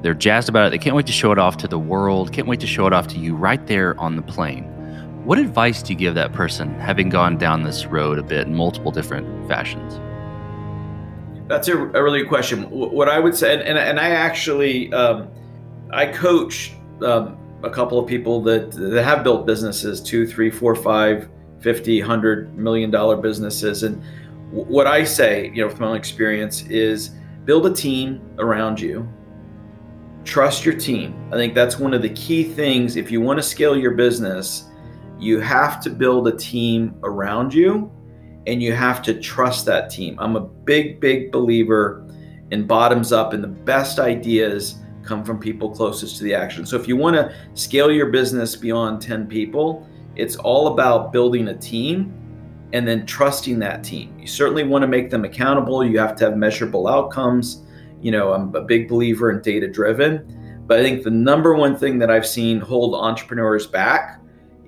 They're 0.01 0.13
jazzed 0.13 0.47
about 0.47 0.67
it. 0.67 0.69
They 0.69 0.77
can't 0.77 0.95
wait 0.95 1.07
to 1.07 1.11
show 1.11 1.31
it 1.31 1.39
off 1.39 1.57
to 1.57 1.67
the 1.67 1.79
world, 1.79 2.31
can't 2.31 2.47
wait 2.47 2.61
to 2.61 2.67
show 2.67 2.87
it 2.87 2.93
off 2.93 3.07
to 3.07 3.17
you 3.17 3.35
right 3.35 3.65
there 3.67 3.99
on 3.99 4.15
the 4.15 4.21
plane. 4.21 4.71
What 5.29 5.37
advice 5.37 5.83
do 5.83 5.93
you 5.93 5.99
give 5.99 6.15
that 6.15 6.33
person 6.33 6.73
having 6.79 7.07
gone 7.07 7.37
down 7.37 7.61
this 7.61 7.85
road 7.85 8.17
a 8.17 8.23
bit 8.23 8.47
in 8.47 8.55
multiple 8.55 8.91
different 8.91 9.47
fashions? 9.47 9.99
That's 11.47 11.67
a, 11.67 11.77
a 11.77 12.03
really 12.03 12.21
good 12.21 12.29
question. 12.29 12.63
What 12.63 13.07
I 13.07 13.19
would 13.19 13.35
say, 13.35 13.53
and, 13.53 13.61
and, 13.61 13.77
and 13.77 13.99
I 13.99 14.09
actually, 14.09 14.91
um, 14.91 15.29
I 15.91 16.07
coach 16.07 16.73
um, 17.03 17.37
a 17.61 17.69
couple 17.69 17.99
of 17.99 18.07
people 18.07 18.41
that, 18.41 18.71
that 18.71 19.03
have 19.03 19.23
built 19.23 19.45
businesses, 19.45 20.01
two, 20.01 20.25
three, 20.25 20.49
four, 20.49 20.73
five, 20.73 21.29
50, 21.59 22.01
100 22.01 22.57
million 22.57 22.89
dollar 22.89 23.15
businesses. 23.15 23.83
And 23.83 24.03
what 24.49 24.87
I 24.87 25.03
say, 25.03 25.51
you 25.53 25.63
know, 25.63 25.69
from 25.69 25.81
my 25.81 25.87
own 25.89 25.95
experience 25.95 26.63
is 26.63 27.11
build 27.45 27.67
a 27.67 27.71
team 27.71 28.19
around 28.39 28.81
you 28.81 29.07
trust 30.25 30.65
your 30.65 30.75
team. 30.75 31.13
I 31.31 31.35
think 31.35 31.53
that's 31.53 31.77
one 31.77 31.93
of 31.93 32.01
the 32.01 32.09
key 32.09 32.43
things. 32.43 32.95
If 32.95 33.11
you 33.11 33.21
want 33.21 33.37
to 33.37 33.43
scale 33.43 33.77
your 33.77 33.91
business, 33.91 34.68
you 35.19 35.39
have 35.39 35.81
to 35.81 35.89
build 35.89 36.27
a 36.27 36.35
team 36.35 36.95
around 37.03 37.53
you 37.53 37.91
and 38.47 38.63
you 38.63 38.73
have 38.73 39.01
to 39.03 39.19
trust 39.19 39.65
that 39.65 39.89
team. 39.89 40.15
I'm 40.19 40.35
a 40.35 40.41
big, 40.41 40.99
big 40.99 41.31
believer 41.31 42.05
in 42.51 42.65
bottoms 42.65 43.11
up, 43.11 43.33
and 43.33 43.43
the 43.43 43.47
best 43.47 43.99
ideas 43.99 44.79
come 45.03 45.23
from 45.23 45.37
people 45.39 45.69
closest 45.69 46.17
to 46.17 46.23
the 46.23 46.33
action. 46.33 46.65
So 46.65 46.75
if 46.75 46.87
you 46.87 46.97
want 46.97 47.15
to 47.15 47.33
scale 47.53 47.91
your 47.91 48.07
business 48.07 48.55
beyond 48.55 49.01
10 49.01 49.27
people, 49.27 49.87
it's 50.15 50.35
all 50.35 50.67
about 50.67 51.13
building 51.13 51.49
a 51.49 51.57
team 51.57 52.13
and 52.73 52.87
then 52.87 53.05
trusting 53.05 53.59
that 53.59 53.83
team. 53.83 54.17
You 54.19 54.25
certainly 54.25 54.63
want 54.63 54.81
to 54.81 54.87
make 54.87 55.11
them 55.11 55.25
accountable, 55.25 55.85
you 55.85 55.99
have 55.99 56.15
to 56.17 56.25
have 56.25 56.37
measurable 56.37 56.87
outcomes 56.87 57.65
you 58.01 58.11
know, 58.11 58.33
I'm 58.33 58.53
a 58.55 58.61
big 58.61 58.87
believer 58.87 59.31
in 59.31 59.41
data 59.41 59.67
driven. 59.67 60.63
But 60.67 60.79
I 60.79 60.83
think 60.83 61.03
the 61.03 61.11
number 61.11 61.55
one 61.55 61.75
thing 61.75 61.97
that 61.99 62.11
I've 62.11 62.27
seen 62.27 62.59
hold 62.59 62.95
entrepreneurs 62.95 63.67
back 63.67 64.18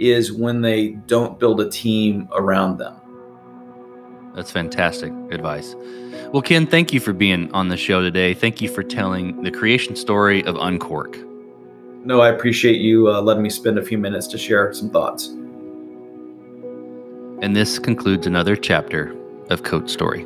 is 0.01 0.33
when 0.33 0.61
they 0.61 0.89
don't 0.89 1.39
build 1.39 1.61
a 1.61 1.69
team 1.69 2.27
around 2.33 2.77
them. 2.77 2.95
That's 4.35 4.49
fantastic 4.49 5.11
advice. 5.29 5.75
Well, 6.31 6.41
Ken, 6.41 6.65
thank 6.65 6.93
you 6.93 6.99
for 6.99 7.13
being 7.13 7.51
on 7.53 7.67
the 7.67 7.77
show 7.77 8.01
today. 8.01 8.33
Thank 8.33 8.61
you 8.61 8.69
for 8.69 8.81
telling 8.81 9.43
the 9.43 9.51
creation 9.51 9.95
story 9.95 10.43
of 10.45 10.55
Unqork. 10.55 11.27
No, 12.03 12.21
I 12.21 12.29
appreciate 12.29 12.79
you 12.79 13.09
uh, 13.09 13.21
letting 13.21 13.43
me 13.43 13.49
spend 13.49 13.77
a 13.77 13.83
few 13.83 13.97
minutes 13.97 14.27
to 14.27 14.37
share 14.37 14.73
some 14.73 14.89
thoughts. 14.89 15.27
And 17.41 17.55
this 17.55 17.77
concludes 17.77 18.25
another 18.25 18.55
chapter 18.55 19.15
of 19.49 19.63
Code 19.63 19.89
Story. 19.89 20.25